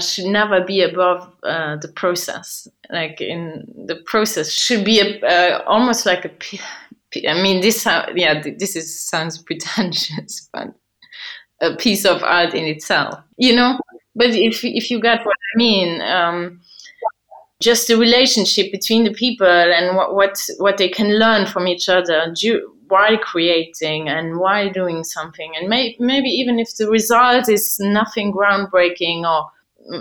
[0.00, 2.68] should never be above uh, the process.
[2.90, 6.30] Like in the process should be a, uh, almost like a.
[7.28, 10.74] I mean, this yeah, this is sounds pretentious, but
[11.60, 13.78] a piece of art in itself, you know.
[14.14, 16.60] But if if you get what I mean, um,
[17.60, 21.88] just the relationship between the people and what what what they can learn from each
[21.88, 22.32] other
[22.88, 28.32] while creating and while doing something, and may, maybe even if the result is nothing
[28.32, 29.50] groundbreaking or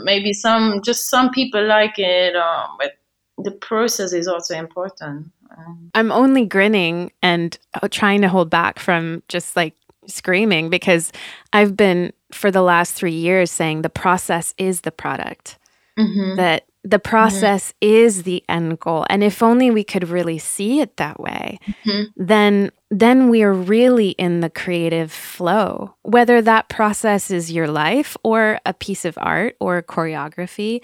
[0.03, 2.93] maybe some just some people like it, uh, but
[3.37, 5.31] the process is also important.
[5.55, 9.75] Um, I'm only grinning and uh, trying to hold back from just like
[10.07, 11.11] screaming because
[11.53, 15.57] I've been for the last three years saying the process is the product.
[15.97, 16.35] Mm-hmm.
[16.35, 17.93] That the process mm-hmm.
[17.93, 22.03] is the end goal and if only we could really see it that way mm-hmm.
[22.15, 28.15] then then we are really in the creative flow whether that process is your life
[28.23, 30.79] or a piece of art or choreography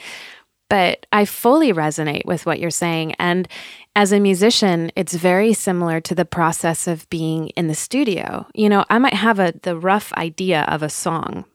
[0.69, 3.47] but i fully resonate with what you're saying and
[3.95, 8.47] as a musician it's very similar to the process of being in the studio.
[8.53, 11.45] You know i might have a the rough idea of a song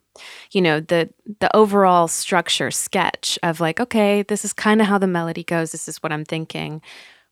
[0.50, 1.08] you know the
[1.40, 5.72] the overall structure sketch of like okay this is kind of how the melody goes
[5.72, 6.82] this is what i'm thinking.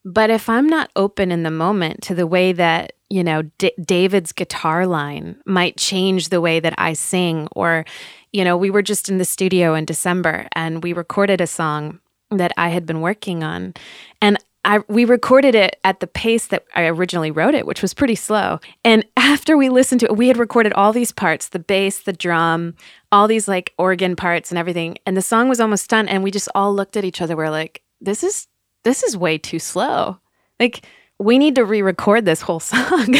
[0.04, 3.72] But if i'm not open in the moment to the way that you know D-
[3.84, 7.84] david's guitar line might change the way that i sing or
[8.32, 11.98] you know we were just in the studio in december and we recorded a song
[12.30, 13.74] that i had been working on
[14.22, 17.94] and I, we recorded it at the pace that I originally wrote it, which was
[17.94, 18.58] pretty slow.
[18.84, 22.12] And after we listened to it, we had recorded all these parts the bass, the
[22.12, 22.74] drum,
[23.12, 24.98] all these like organ parts and everything.
[25.06, 26.08] And the song was almost done.
[26.08, 27.36] And we just all looked at each other.
[27.36, 28.48] We're like, this is,
[28.82, 30.18] this is way too slow.
[30.58, 30.84] Like,
[31.18, 33.14] we need to re record this whole song.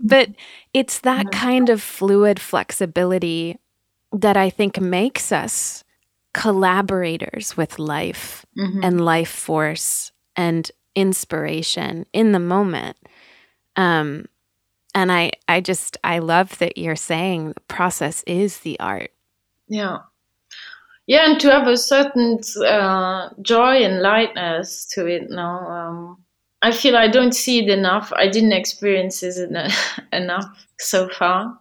[0.00, 0.30] but
[0.72, 3.58] it's that kind of fluid flexibility
[4.12, 5.84] that I think makes us
[6.32, 8.80] collaborators with life mm-hmm.
[8.82, 12.96] and life force and inspiration in the moment.
[13.76, 14.26] Um,
[14.94, 19.12] and I, I just, I love that you're saying the process is the art.
[19.68, 19.98] Yeah.
[21.06, 25.68] Yeah, and to have a certain uh, joy and lightness to it now.
[25.68, 26.24] Um,
[26.62, 28.12] I feel I don't see it enough.
[28.14, 29.50] I didn't experience it
[30.12, 31.58] enough so far.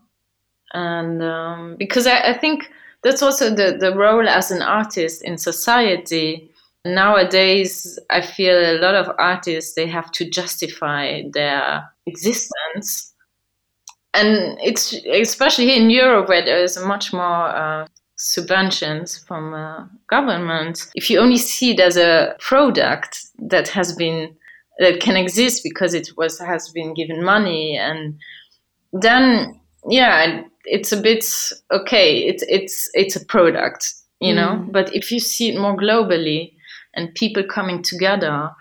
[0.73, 2.69] And um, because I, I think
[3.01, 6.48] that's also the, the role as an artist in society
[6.85, 13.13] nowadays i feel a lot of artists they have to justify their existence
[14.13, 17.85] and it's especially in europe where there is much more uh,
[18.17, 24.33] subventions from uh, government if you only see it as a product that has been
[24.79, 28.17] that can exist because it was has been given money and
[28.93, 31.25] then yeah it's a bit
[31.71, 34.71] okay it's it's it's a product you know mm.
[34.71, 36.53] but if you see it more globally
[36.95, 38.51] and people coming together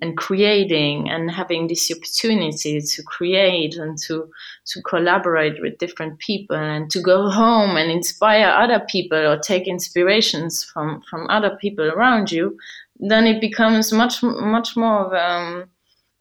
[0.00, 4.30] and creating and having this opportunity to create and to
[4.64, 9.66] to collaborate with different people and to go home and inspire other people or take
[9.66, 12.56] inspirations from from other people around you
[13.00, 15.68] then it becomes much much more of um,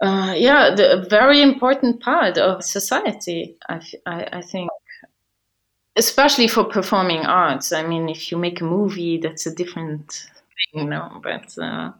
[0.02, 4.70] uh, yeah the, a very important part of society I, I, I think.
[5.96, 7.72] Especially for performing arts.
[7.72, 10.28] I mean if you make a movie that's a different
[10.74, 11.92] you know, but uh,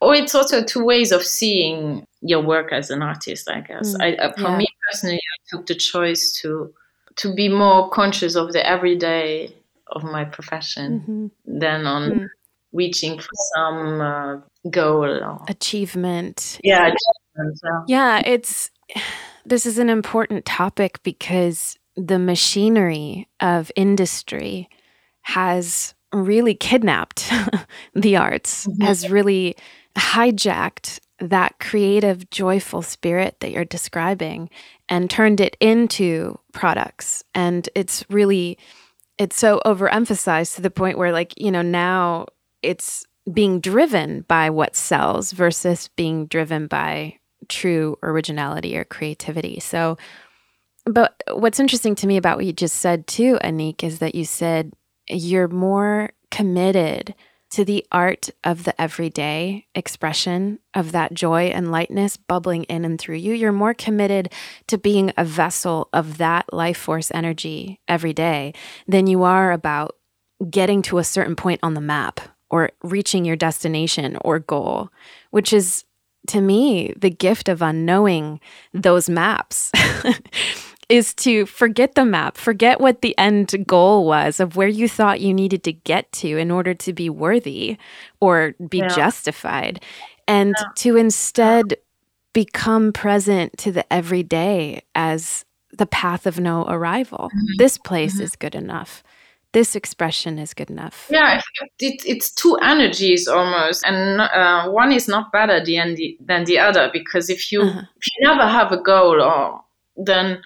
[0.00, 3.50] or it's also two ways of seeing your work as an artist.
[3.50, 3.94] I guess.
[3.94, 4.56] Mm, I, uh, for yeah.
[4.58, 6.72] me personally, I took the choice to
[7.16, 9.54] to be more conscious of the everyday
[9.88, 11.58] of my profession mm-hmm.
[11.58, 12.26] than on mm.
[12.72, 14.36] reaching for some uh,
[14.70, 16.60] goal or achievement.
[16.62, 17.82] Yeah, achievement, yeah.
[17.86, 18.70] Yeah, it's
[19.44, 24.68] this is an important topic because the machinery of industry
[25.22, 27.30] has really kidnapped
[27.94, 28.82] the arts, mm-hmm.
[28.82, 29.56] has really
[29.96, 34.48] hijacked that creative, joyful spirit that you're describing
[34.88, 37.24] and turned it into products.
[37.34, 38.58] And it's really,
[39.18, 42.26] it's so overemphasized to the point where, like, you know, now
[42.62, 47.18] it's being driven by what sells versus being driven by
[47.48, 49.60] true originality or creativity.
[49.60, 49.98] So,
[50.84, 54.24] but what's interesting to me about what you just said too, Annick, is that you
[54.24, 54.72] said
[55.08, 57.14] you're more committed
[57.50, 63.00] to the art of the everyday expression of that joy and lightness bubbling in and
[63.00, 63.32] through you.
[63.32, 64.32] You're more committed
[64.66, 68.52] to being a vessel of that life force energy every day
[68.86, 69.96] than you are about
[70.50, 74.90] getting to a certain point on the map or reaching your destination or goal,
[75.30, 75.84] which is
[76.26, 78.40] to me the gift of unknowing
[78.74, 79.72] those maps.
[80.88, 85.20] is to forget the map, forget what the end goal was of where you thought
[85.20, 87.76] you needed to get to in order to be worthy
[88.20, 88.88] or be yeah.
[88.88, 89.82] justified,
[90.26, 90.66] and yeah.
[90.76, 91.76] to instead
[92.32, 97.30] become present to the everyday as the path of no arrival.
[97.34, 97.56] Mm-hmm.
[97.58, 98.24] This place mm-hmm.
[98.24, 99.02] is good enough.
[99.52, 101.08] This expression is good enough.
[101.10, 101.40] Yeah,
[101.78, 106.58] it, it's two energies almost, and uh, one is not better than the, than the
[106.58, 107.82] other because if you uh-huh.
[107.96, 109.60] if you never have a goal, or
[109.96, 110.42] then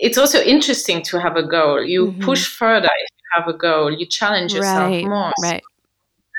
[0.00, 1.84] it's also interesting to have a goal.
[1.84, 2.22] You mm-hmm.
[2.22, 3.92] push further if you have a goal.
[3.92, 5.32] You challenge yourself right, more.
[5.42, 5.62] Right.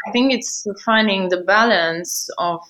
[0.07, 2.61] I think it's finding the balance of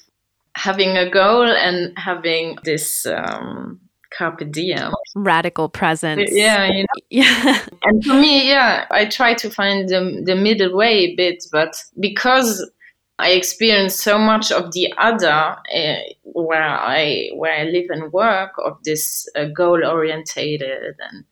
[0.55, 3.79] having a goal and having this um,
[4.11, 6.87] carpe diem radical presence yeah you know?
[7.09, 11.45] yeah and for me yeah i try to find the, the middle way a bit
[11.51, 12.69] but because
[13.21, 18.51] i experience so much of the other uh, where i where i live and work
[18.63, 21.25] of this uh, goal orientated and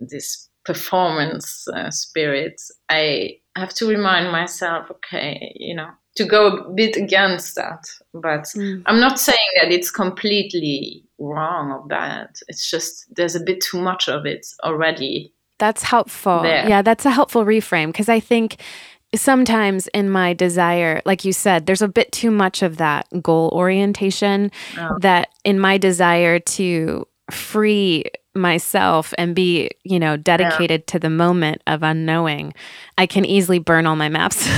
[0.00, 6.70] this performance uh, spirit i have to remind myself okay you know to go a
[6.72, 7.86] bit against that.
[8.12, 8.82] But mm.
[8.86, 12.28] I'm not saying that it's completely wrong or bad.
[12.48, 15.32] It's just there's a bit too much of it already.
[15.58, 16.42] That's helpful.
[16.42, 16.68] There.
[16.68, 18.60] Yeah, that's a helpful reframe because I think
[19.14, 23.50] sometimes in my desire, like you said, there's a bit too much of that goal
[23.52, 24.98] orientation oh.
[25.00, 28.04] that in my desire to free
[28.34, 30.92] myself and be, you know, dedicated yeah.
[30.92, 32.54] to the moment of unknowing,
[32.96, 34.48] I can easily burn all my maps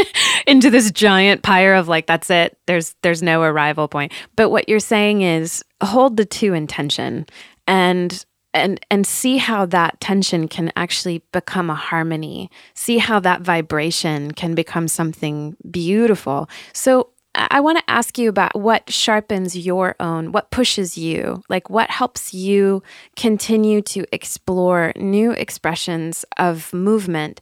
[0.46, 2.56] into this giant pyre of like that's it.
[2.66, 4.12] There's there's no arrival point.
[4.36, 7.26] But what you're saying is hold the two intention
[7.66, 8.24] and
[8.54, 12.50] and and see how that tension can actually become a harmony.
[12.74, 16.48] See how that vibration can become something beautiful.
[16.72, 21.70] So I want to ask you about what sharpens your own, what pushes you, like
[21.70, 22.82] what helps you
[23.16, 27.40] continue to explore new expressions of movement.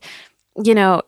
[0.63, 1.01] You know,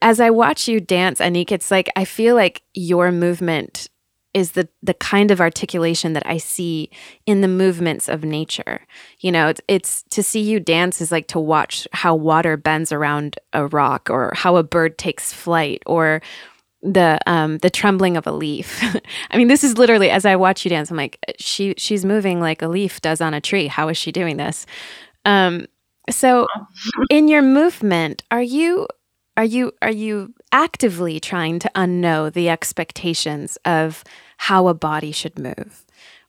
[0.00, 3.88] as I watch you dance, Annick, it's like I feel like your movement
[4.34, 6.90] is the the kind of articulation that I see
[7.24, 8.80] in the movements of nature.
[9.20, 12.92] You know, it's, it's to see you dance is like to watch how water bends
[12.92, 16.20] around a rock or how a bird takes flight or
[16.82, 18.82] the um the trembling of a leaf.
[19.30, 22.40] I mean, this is literally as I watch you dance, I'm like, she she's moving
[22.40, 23.68] like a leaf does on a tree.
[23.68, 24.66] How is she doing this?
[25.24, 25.66] Um,
[26.10, 26.46] so
[27.10, 28.88] in your movement, are you
[29.36, 34.04] are you are you actively trying to unknow the expectations of
[34.38, 35.84] how a body should move?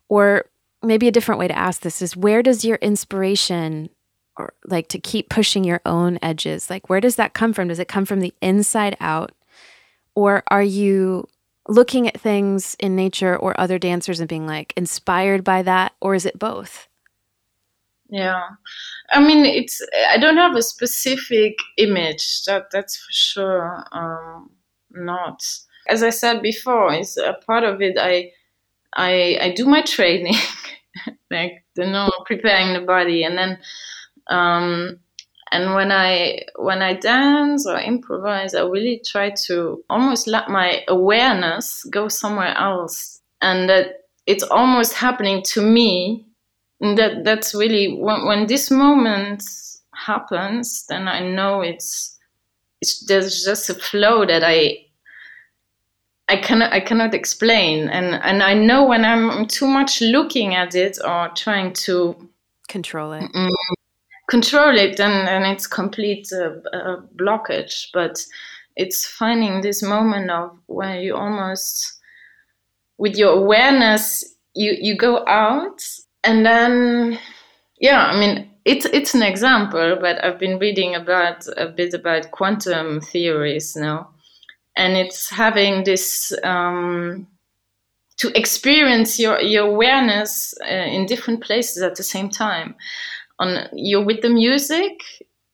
[0.10, 0.46] Or
[0.84, 3.90] maybe a different way to ask this is where does your inspiration
[4.38, 7.80] or like to keep pushing your own edges like where does that come from does
[7.80, 9.32] it come from the inside out
[10.14, 11.26] or are you
[11.68, 15.94] looking at things in nature or other dancers and being like inspired by that?
[16.02, 16.88] Or is it both?
[18.16, 18.44] Yeah.
[19.12, 23.86] I mean, it's, I don't have a specific image that that's for sure.
[23.92, 24.52] Um,
[24.92, 25.44] not.
[25.90, 27.98] As I said before, it's a part of it.
[28.00, 28.32] I,
[28.96, 30.36] I, I do my training,
[31.32, 33.60] like the normal preparing the body, and then
[34.30, 35.00] um,
[35.52, 40.84] and when i when i dance or improvise i really try to almost let my
[40.88, 46.26] awareness go somewhere else and that it's almost happening to me
[46.86, 49.44] and that that's really when, when this moment
[49.94, 52.18] happens then i know it's
[52.82, 54.78] it's there's just a flow that i
[56.28, 57.88] I cannot I cannot explain.
[57.90, 62.16] And and I know when I'm too much looking at it or trying to
[62.68, 63.32] control it.
[63.34, 63.52] Mm,
[64.28, 67.90] control it and, and it's complete uh, uh, blockage.
[67.94, 68.26] But
[68.76, 72.00] it's finding this moment of where you almost
[72.98, 74.24] with your awareness
[74.56, 75.80] you you go out
[76.26, 77.20] and then
[77.80, 82.32] yeah i mean it's it's an example but i've been reading about a bit about
[82.32, 84.10] quantum theories now.
[84.78, 87.28] And it's having this um,
[88.18, 92.76] to experience your your awareness uh, in different places at the same time.
[93.40, 95.02] On you're with the music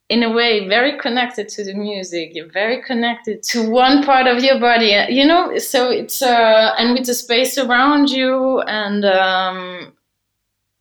[0.10, 2.32] in a way very connected to the music.
[2.34, 4.96] You're very connected to one part of your body.
[5.10, 9.94] You know so it's uh and with the space around you and um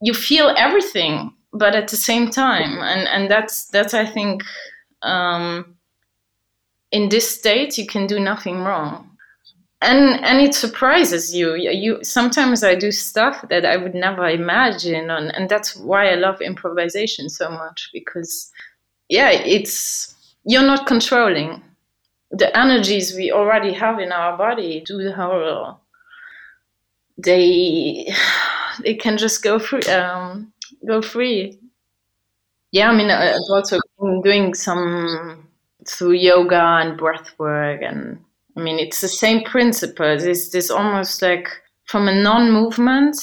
[0.01, 4.43] you feel everything but at the same time and and that's that's i think
[5.01, 5.75] um
[6.91, 9.07] in this state you can do nothing wrong.
[9.83, 11.55] And and it surprises you.
[11.55, 16.15] You sometimes i do stuff that i would never imagine and, and that's why i
[16.15, 18.51] love improvisation so much because
[19.09, 21.63] yeah it's you're not controlling.
[22.31, 25.81] The energies we already have in our body do the whole
[27.17, 28.13] they
[28.83, 30.51] they can just go free um,
[30.87, 31.59] go free
[32.71, 35.47] yeah i mean i've also been doing some
[35.87, 38.19] through yoga and breath work and
[38.55, 40.05] I mean, it's the same principle.
[40.05, 41.47] It's this almost like
[41.85, 43.17] from a non-movement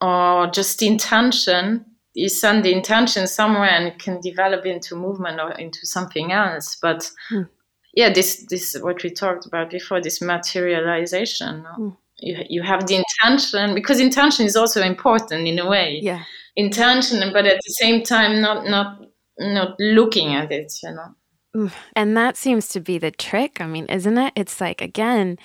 [0.00, 1.84] or just the intention.
[2.14, 6.76] You send the intention somewhere and it can develop into movement or into something else.
[6.80, 7.48] But mm.
[7.94, 10.00] yeah, this this what we talked about before.
[10.00, 11.64] This materialization.
[11.78, 11.96] Mm.
[12.22, 16.00] You you have the intention because intention is also important in a way.
[16.02, 16.22] Yeah,
[16.56, 19.00] intention, but at the same time, not not
[19.38, 20.72] not looking at it.
[20.82, 21.14] You know
[21.56, 23.60] mm, And that seems to be the trick.
[23.60, 24.32] I mean, isn't it?
[24.36, 25.38] It's like, again,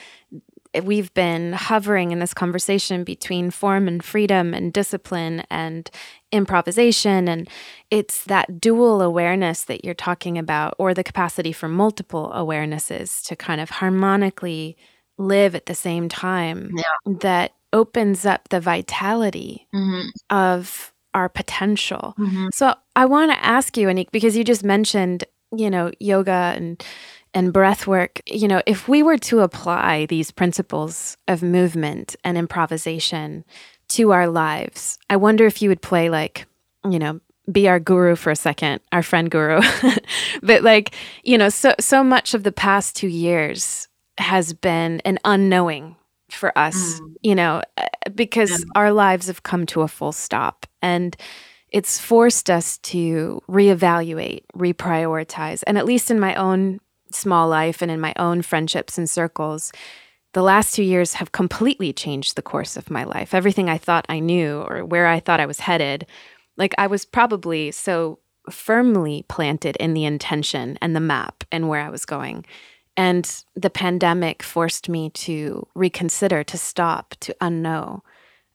[0.83, 5.89] we've been hovering in this conversation between form and freedom and discipline and
[6.31, 7.27] improvisation.
[7.27, 7.49] And
[7.89, 13.35] it's that dual awareness that you're talking about, or the capacity for multiple awarenesses to
[13.35, 14.77] kind of harmonically
[15.17, 17.13] live at the same time yeah.
[17.19, 20.07] that opens up the vitality mm-hmm.
[20.29, 22.15] of our potential.
[22.17, 22.47] Mm-hmm.
[22.53, 26.83] So I want to ask you, Anik, because you just mentioned, you know, yoga and
[27.33, 32.37] and breath work, you know, if we were to apply these principles of movement and
[32.37, 33.43] improvisation
[33.89, 36.47] to our lives, I wonder if you would play like,
[36.89, 37.19] you know,
[37.51, 39.61] be our guru for a second, our friend guru.
[40.41, 43.87] but like, you know, so so much of the past 2 years
[44.17, 45.95] has been an unknowing
[46.29, 47.13] for us, mm.
[47.21, 48.65] you know, uh, because yeah.
[48.75, 51.15] our lives have come to a full stop and
[51.69, 55.63] it's forced us to reevaluate, reprioritize.
[55.67, 56.79] And at least in my own
[57.11, 59.71] small life and in my own friendships and circles,
[60.33, 63.33] the last two years have completely changed the course of my life.
[63.33, 66.05] Everything I thought I knew or where I thought I was headed,
[66.57, 71.81] like I was probably so firmly planted in the intention and the map and where
[71.81, 72.45] I was going.
[72.97, 78.01] And the pandemic forced me to reconsider, to stop, to unknow,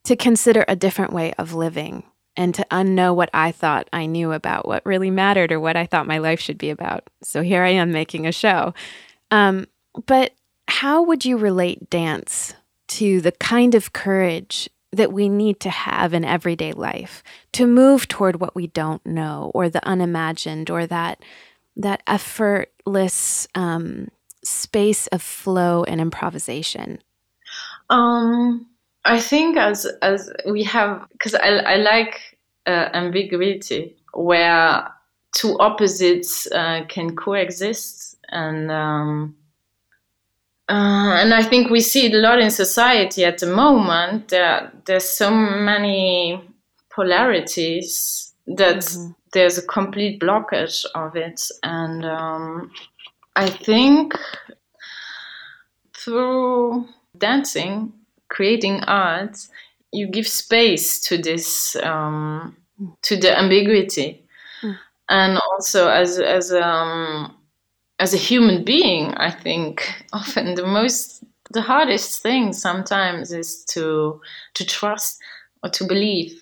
[0.05, 2.03] to consider a different way of living
[2.37, 5.87] and to unknow what I thought I knew about what really mattered or what I
[5.87, 7.09] thought my life should be about.
[7.23, 8.75] So here I am making a show.
[9.31, 9.67] Um,
[10.07, 10.33] but
[10.67, 12.55] how would you relate dance
[12.89, 17.23] to the kind of courage that we need to have in everyday life
[17.53, 21.23] to move toward what we don't know or the unimagined or that
[21.75, 24.09] that effortless um,
[24.45, 26.99] space of flow and improvisation?
[27.91, 28.67] Um,
[29.05, 34.89] I think as as we have because I I like uh, ambiguity where
[35.35, 39.35] two opposites uh, can coexist and um,
[40.69, 44.29] uh, and I think we see it a lot in society at the moment.
[44.29, 46.41] There, there's so many
[46.89, 49.11] polarities that mm-hmm.
[49.33, 52.71] there's a complete blockage of it, and um,
[53.37, 54.15] I think
[55.95, 57.93] through dancing
[58.33, 59.37] creating art,
[59.93, 62.57] you give space to this, um,
[63.03, 64.25] to the ambiguity,
[64.63, 64.77] mm.
[65.11, 67.37] and also as as um,
[68.01, 74.21] as a human being, I think often the most the hardest thing sometimes is to
[74.55, 75.19] to trust
[75.63, 76.41] or to believe.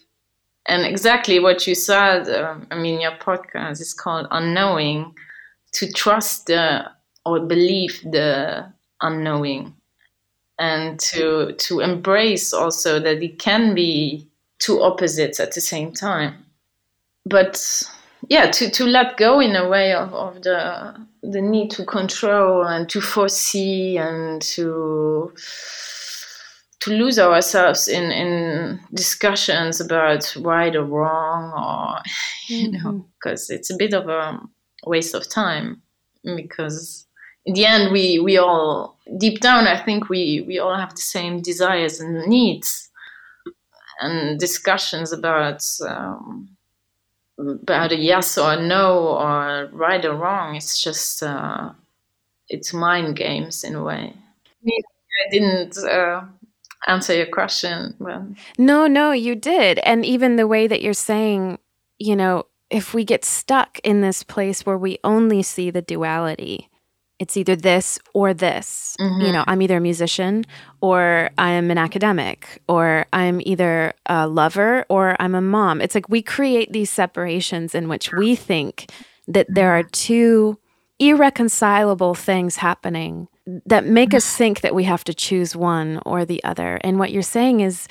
[0.66, 5.14] And exactly what you said, um, I mean, your podcast is called Unknowing,
[5.72, 6.84] to trust the
[7.24, 8.66] or believe the
[9.00, 9.74] unknowing
[10.58, 16.34] and to to embrace also that it can be two opposites at the same time
[17.24, 17.82] but
[18.28, 22.64] yeah to to let go in a way of, of the the need to control
[22.64, 25.32] and to foresee and to
[26.80, 32.02] to lose ourselves in in discussions about right or wrong or
[32.48, 33.54] you know because mm-hmm.
[33.54, 34.40] it's a bit of a
[34.86, 35.82] waste of time
[36.36, 37.06] because
[37.46, 41.00] in the end we we all deep down i think we we all have the
[41.00, 42.90] same desires and needs
[44.00, 46.48] and discussions about um,
[47.38, 50.56] about a yes or a no or right or wrong.
[50.56, 51.70] It's just uh,
[52.48, 54.14] it's mind games in a way.
[54.66, 56.22] I didn't uh,
[56.86, 58.22] answer your question but
[58.58, 59.78] no no you did.
[59.80, 61.58] And even the way that you're saying
[61.98, 66.70] you know if we get stuck in this place where we only see the duality
[67.20, 68.96] it's either this or this.
[68.98, 69.20] Mm-hmm.
[69.20, 70.46] You know, I'm either a musician
[70.80, 75.82] or I'm an academic or I'm either a lover or I'm a mom.
[75.82, 78.90] It's like we create these separations in which we think
[79.28, 80.58] that there are two
[80.98, 83.28] irreconcilable things happening
[83.66, 86.80] that make us think that we have to choose one or the other.
[86.82, 87.86] And what you're saying is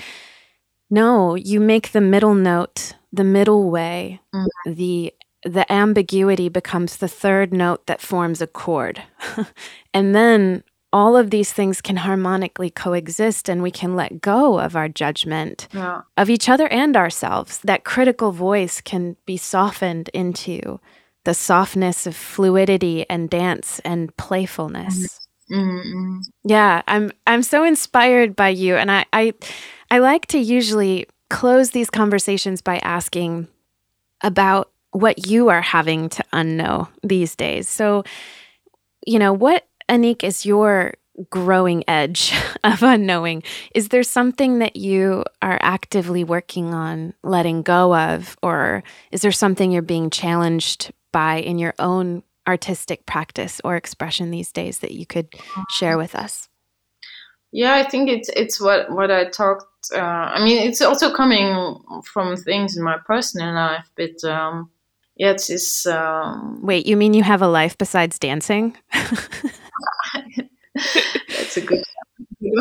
[0.90, 4.74] no, you make the middle note, the middle way, mm-hmm.
[4.74, 5.14] the
[5.46, 9.02] the ambiguity becomes the third note that forms a chord.
[9.94, 14.76] and then all of these things can harmonically coexist and we can let go of
[14.76, 16.02] our judgment yeah.
[16.18, 17.60] of each other and ourselves.
[17.60, 20.80] That critical voice can be softened into
[21.26, 25.28] the softness of fluidity and dance and playfulness.
[25.52, 25.80] Mm-hmm.
[25.80, 26.20] mm-hmm.
[26.44, 29.34] Yeah, I'm I'm so inspired by you and I, I
[29.92, 33.48] I like to usually close these conversations by asking
[34.22, 37.70] about what you are having to unknow these days.
[37.70, 38.04] So,
[39.06, 40.94] you know, what, Anik, is your
[41.30, 43.44] growing edge of unknowing?
[43.76, 48.38] Is there something that you are actively working on letting go of?
[48.42, 54.32] Or is there something you're being challenged by in your own artistic practice or expression
[54.32, 55.28] these days that you could
[55.70, 56.50] share with us?
[57.52, 59.66] Yeah, I think it's it's what what I talked.
[59.94, 64.70] Uh, I mean, it's also coming from things in my personal life, but um,
[65.16, 65.86] yeah, it's this.
[65.86, 68.76] Um, Wait, you mean you have a life besides dancing?
[70.74, 71.84] That's a good.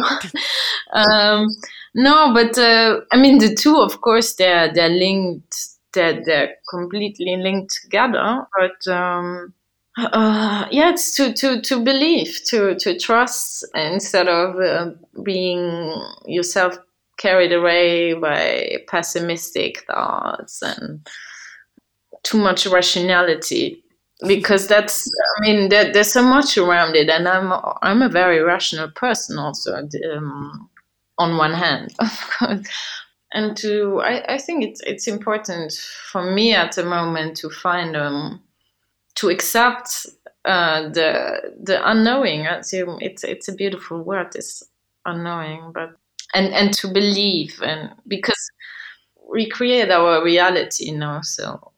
[0.93, 1.47] um,
[1.95, 5.57] no, but uh, I mean the two, of course, they're they're linked.
[5.93, 8.47] They're they're completely linked together.
[8.57, 9.55] But um,
[9.99, 14.91] uh, yeah, it's to, to, to believe, to, to trust instead of uh,
[15.25, 15.93] being
[16.27, 16.79] yourself
[17.19, 21.07] carried away by pessimistic thoughts and
[22.23, 23.83] too much rationality.
[24.27, 27.53] Because that's, I mean, there, there's so much around it, and I'm
[27.83, 29.77] I'm a very rational person also.
[30.13, 30.69] Um,
[31.19, 31.95] on one hand,
[33.33, 35.73] and to I, I think it's it's important
[36.11, 38.41] for me at the moment to find um
[39.17, 40.07] to accept
[40.45, 42.47] uh, the the unknowing.
[42.47, 44.63] It's it's a beautiful word, this
[45.05, 45.91] unknowing, but
[46.35, 48.51] and and to believe, and because
[49.31, 51.21] we create our reality, you know.
[51.23, 51.73] So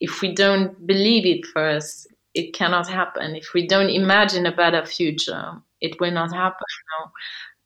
[0.00, 3.36] if we don't believe it first, it cannot happen.
[3.36, 6.66] If we don't imagine a better future, it will not happen.
[6.70, 7.12] You know?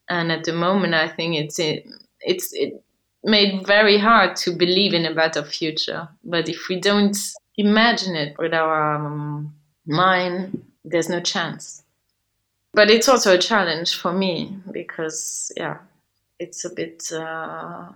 [0.09, 1.87] And at the moment, I think it's it,
[2.21, 2.83] it's it
[3.25, 6.09] made very hard to believe in a better future.
[6.25, 7.17] But if we don't
[7.57, 9.55] imagine it with our um,
[9.87, 11.83] mind, there's no chance.
[12.75, 15.79] But it's also a challenge for me because, yeah,
[16.43, 17.89] it's a bit, uh,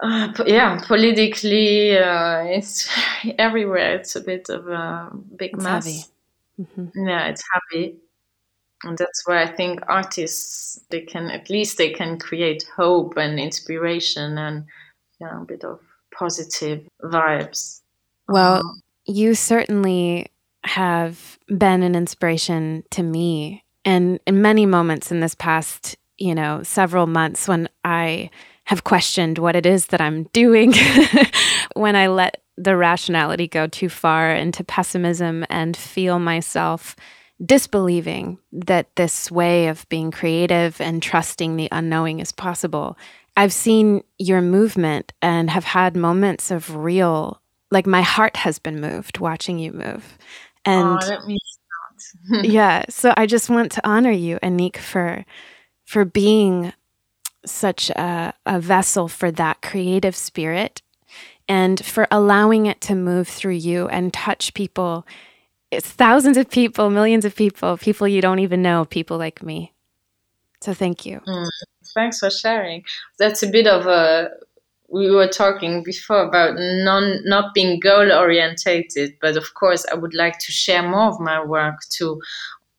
[0.00, 2.88] uh, yeah, politically, uh, it's
[3.38, 3.94] everywhere.
[3.96, 6.10] It's a bit of a big it's mess.
[6.60, 7.08] Mm-hmm.
[7.08, 7.96] Yeah, it's heavy.
[8.84, 13.38] And that's why I think artists, they can, at least they can create hope and
[13.38, 14.64] inspiration and,
[15.20, 15.80] yeah, a bit of
[16.12, 17.82] positive vibes
[18.28, 18.72] well, uh-huh.
[19.06, 20.28] you certainly
[20.64, 23.64] have been an inspiration to me.
[23.84, 28.30] And in many moments in this past, you know, several months when I
[28.64, 30.72] have questioned what it is that I'm doing,
[31.74, 36.94] when I let the rationality go too far into pessimism and feel myself
[37.44, 42.96] disbelieving that this way of being creative and trusting the unknowing is possible.
[43.36, 47.40] I've seen your movement and have had moments of real
[47.72, 50.18] like my heart has been moved watching you move.
[50.64, 51.36] And oh,
[52.42, 55.24] yeah, so I just want to honor you, Annick, for
[55.84, 56.72] for being
[57.44, 60.82] such a, a vessel for that creative spirit
[61.48, 65.06] and for allowing it to move through you and touch people.
[65.70, 69.72] It's thousands of people, millions of people, people you don't even know, people like me.
[70.60, 71.20] So thank you.
[71.26, 71.48] Mm,
[71.94, 72.84] thanks for sharing.
[73.18, 74.30] That's a bit of a
[74.88, 80.14] we were talking before about non not being goal orientated, but of course I would
[80.14, 82.20] like to share more of my work to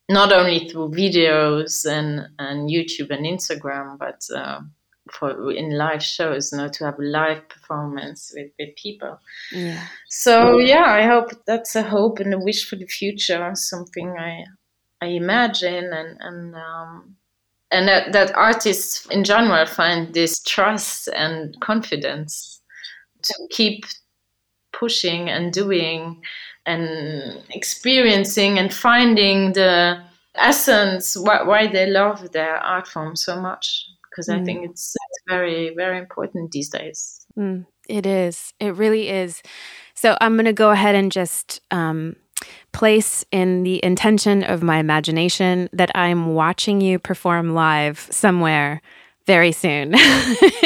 [0.10, 4.62] not only through videos and, and YouTube and Instagram, but uh,
[5.12, 9.20] for in live shows, you know, to have a live performance with, with people.
[9.52, 9.86] Yeah.
[10.10, 14.46] So yeah, I hope that's a hope and a wish for the future, something I
[15.02, 17.16] I imagine and and um,
[17.74, 22.62] and that, that artists in general find this trust and confidence
[23.24, 23.86] to keep
[24.72, 26.22] pushing and doing
[26.66, 30.02] and experiencing and finding the
[30.36, 34.40] essence why, why they love their art form so much because mm.
[34.40, 37.26] I think it's, it's, very very important these days.
[37.38, 38.54] Mm, it is.
[38.60, 39.42] It really is.
[39.94, 42.16] So I'm going to go ahead and just um,
[42.74, 48.82] place in the intention of my imagination that I'm watching you perform live somewhere
[49.26, 49.96] very soon.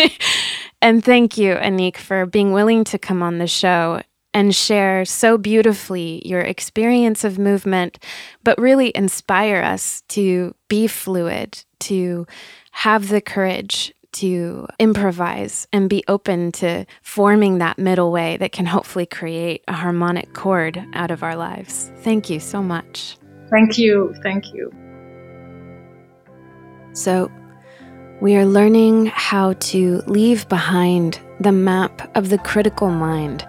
[0.81, 4.01] and thank you, Anik, for being willing to come on the show
[4.37, 7.97] and share so beautifully your experience of movement,
[8.43, 12.27] but really inspire us to be fluid, to
[12.69, 18.67] have the courage to improvise and be open to forming that middle way that can
[18.67, 21.91] hopefully create a harmonic chord out of our lives.
[22.03, 23.17] Thank you so much.
[23.49, 24.13] Thank you.
[24.21, 24.71] Thank you.
[26.93, 27.31] So,
[28.21, 33.47] we are learning how to leave behind the map of the critical mind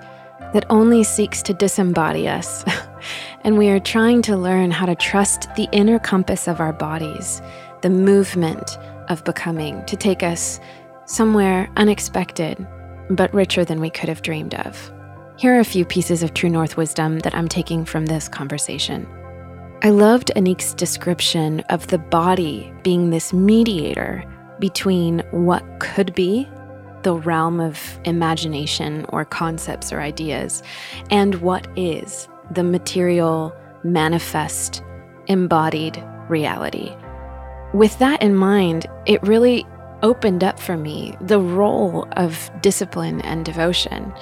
[0.53, 2.65] that only seeks to disembody us.
[3.45, 7.43] and we are trying to learn how to trust the inner compass of our bodies,
[7.83, 8.79] the movement
[9.09, 10.61] of becoming to take us
[11.07, 12.67] somewhere unexpected,
[13.11, 14.93] but richer than we could have dreamed of.
[15.39, 19.07] Here are a few pieces of True North wisdom that I'm taking from this conversation.
[19.83, 24.25] I loved Anik's description of the body being this mediator
[24.59, 26.49] between what could be,
[27.09, 30.63] the realm of imagination or concepts or ideas,
[31.11, 33.51] and what is, the material
[33.83, 34.83] manifest,
[35.27, 36.95] embodied reality.
[37.73, 39.67] With that in mind, it really
[40.03, 44.13] opened up for me the role of discipline and devotion.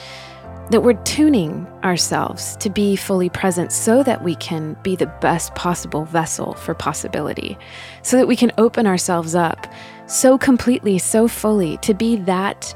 [0.71, 5.57] That we're tuning ourselves to be fully present so that we can be the best
[5.57, 7.59] possible vessel for possibility,
[8.03, 9.67] so that we can open ourselves up
[10.07, 12.75] so completely, so fully to be that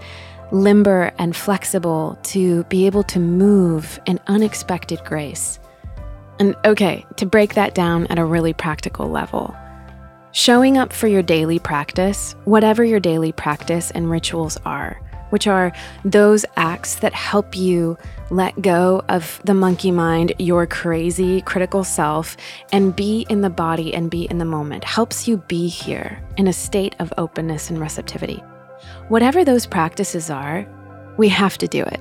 [0.52, 5.58] limber and flexible, to be able to move in unexpected grace.
[6.38, 9.54] And okay, to break that down at a really practical level.
[10.32, 15.00] Showing up for your daily practice, whatever your daily practice and rituals are,
[15.30, 15.72] which are
[16.04, 17.96] those acts that help you
[18.30, 22.36] let go of the monkey mind, your crazy critical self,
[22.72, 26.46] and be in the body and be in the moment, helps you be here in
[26.46, 28.42] a state of openness and receptivity.
[29.08, 30.66] Whatever those practices are,
[31.16, 32.00] we have to do it.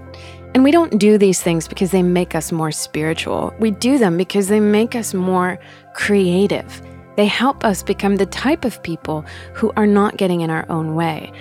[0.53, 3.53] And we don't do these things because they make us more spiritual.
[3.59, 5.59] We do them because they make us more
[5.93, 6.81] creative
[7.19, 10.95] they help us become the type of people who are not getting in our own
[10.95, 11.33] way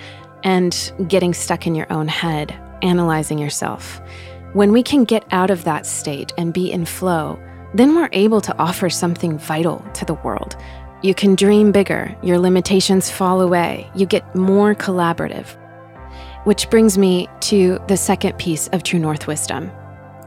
[0.43, 4.01] and getting stuck in your own head, analyzing yourself.
[4.53, 7.39] When we can get out of that state and be in flow,
[7.73, 10.55] then we're able to offer something vital to the world.
[11.01, 15.55] You can dream bigger, your limitations fall away, you get more collaborative.
[16.45, 19.71] Which brings me to the second piece of True North wisdom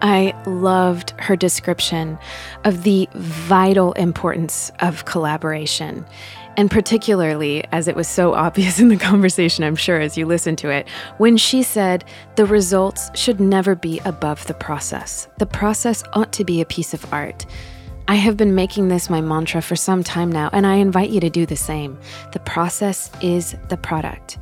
[0.02, 2.18] I loved her description
[2.64, 6.04] of the vital importance of collaboration.
[6.56, 10.54] And particularly, as it was so obvious in the conversation, I'm sure, as you listen
[10.56, 10.86] to it,
[11.18, 12.04] when she said
[12.36, 15.28] the results should never be above the process.
[15.38, 17.46] The process ought to be a piece of art.
[18.08, 21.20] I have been making this my mantra for some time now, and I invite you
[21.20, 21.98] to do the same.
[22.32, 24.38] The process is the product.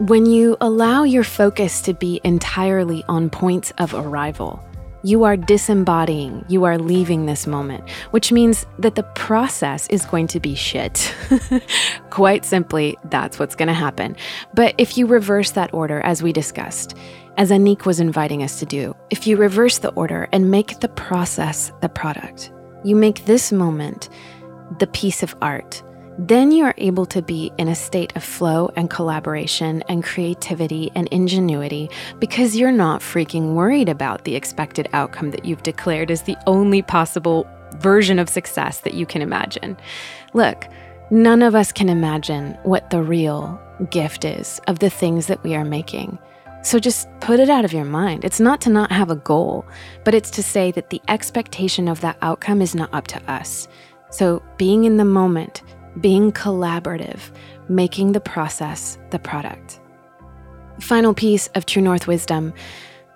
[0.00, 4.62] When you allow your focus to be entirely on points of arrival,
[5.08, 10.26] you are disembodying, you are leaving this moment, which means that the process is going
[10.26, 11.14] to be shit.
[12.10, 14.14] Quite simply, that's what's going to happen.
[14.52, 16.94] But if you reverse that order, as we discussed,
[17.38, 20.90] as Anik was inviting us to do, if you reverse the order and make the
[20.90, 22.52] process the product,
[22.84, 24.10] you make this moment
[24.78, 25.82] the piece of art
[26.18, 30.90] then you are able to be in a state of flow and collaboration and creativity
[30.96, 31.88] and ingenuity
[32.18, 36.82] because you're not freaking worried about the expected outcome that you've declared as the only
[36.82, 37.46] possible
[37.76, 39.76] version of success that you can imagine.
[40.34, 40.66] Look,
[41.12, 43.60] none of us can imagine what the real
[43.90, 46.18] gift is of the things that we are making.
[46.62, 48.24] So just put it out of your mind.
[48.24, 49.64] It's not to not have a goal,
[50.04, 53.68] but it's to say that the expectation of that outcome is not up to us.
[54.10, 55.62] So being in the moment,
[56.00, 57.30] being collaborative,
[57.68, 59.80] making the process the product.
[60.80, 62.52] Final piece of True North wisdom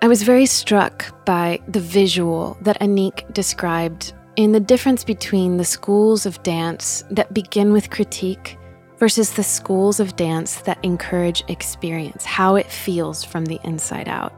[0.02, 5.64] I was very struck by the visual that Anik described in the difference between the
[5.64, 8.58] schools of dance that begin with critique
[8.98, 14.32] versus the schools of dance that encourage experience, how it feels from the inside out.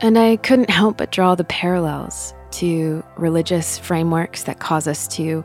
[0.00, 5.44] And I couldn't help but draw the parallels to religious frameworks that cause us to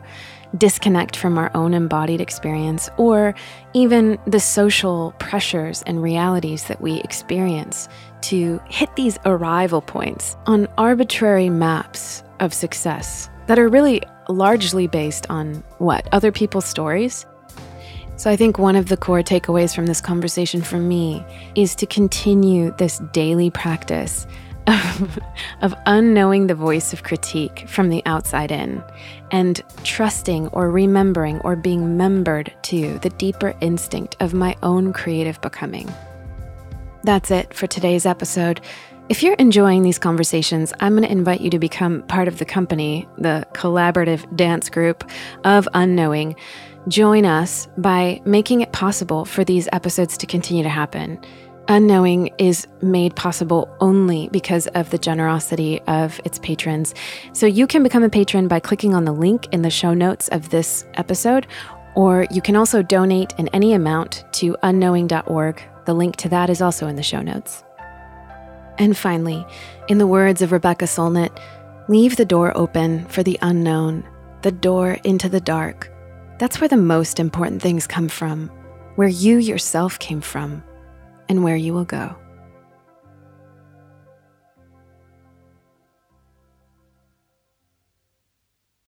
[0.56, 3.34] disconnect from our own embodied experience, or
[3.74, 7.88] even the social pressures and realities that we experience
[8.22, 15.28] to hit these arrival points on arbitrary maps of success that are really largely based
[15.30, 16.08] on what?
[16.12, 17.26] Other people's stories?
[18.16, 21.24] So I think one of the core takeaways from this conversation for me
[21.54, 24.26] is to continue this daily practice
[24.68, 28.82] of, unknowing the voice of critique from the outside in
[29.30, 35.40] and trusting or remembering or being membered to the deeper instinct of my own creative
[35.40, 35.92] becoming.
[37.04, 38.60] That's it for today's episode.
[39.08, 42.44] If you're enjoying these conversations, I'm going to invite you to become part of the
[42.44, 45.08] company, the collaborative dance group
[45.44, 46.36] of Unknowing.
[46.88, 51.18] Join us by making it possible for these episodes to continue to happen.
[51.70, 56.94] Unknowing is made possible only because of the generosity of its patrons.
[57.34, 60.28] So you can become a patron by clicking on the link in the show notes
[60.28, 61.46] of this episode,
[61.94, 65.62] or you can also donate in any amount to unknowing.org.
[65.84, 67.62] The link to that is also in the show notes.
[68.78, 69.44] And finally,
[69.88, 71.38] in the words of Rebecca Solnit,
[71.86, 74.08] leave the door open for the unknown,
[74.40, 75.92] the door into the dark.
[76.38, 78.48] That's where the most important things come from,
[78.94, 80.62] where you yourself came from
[81.28, 82.16] and where you will go.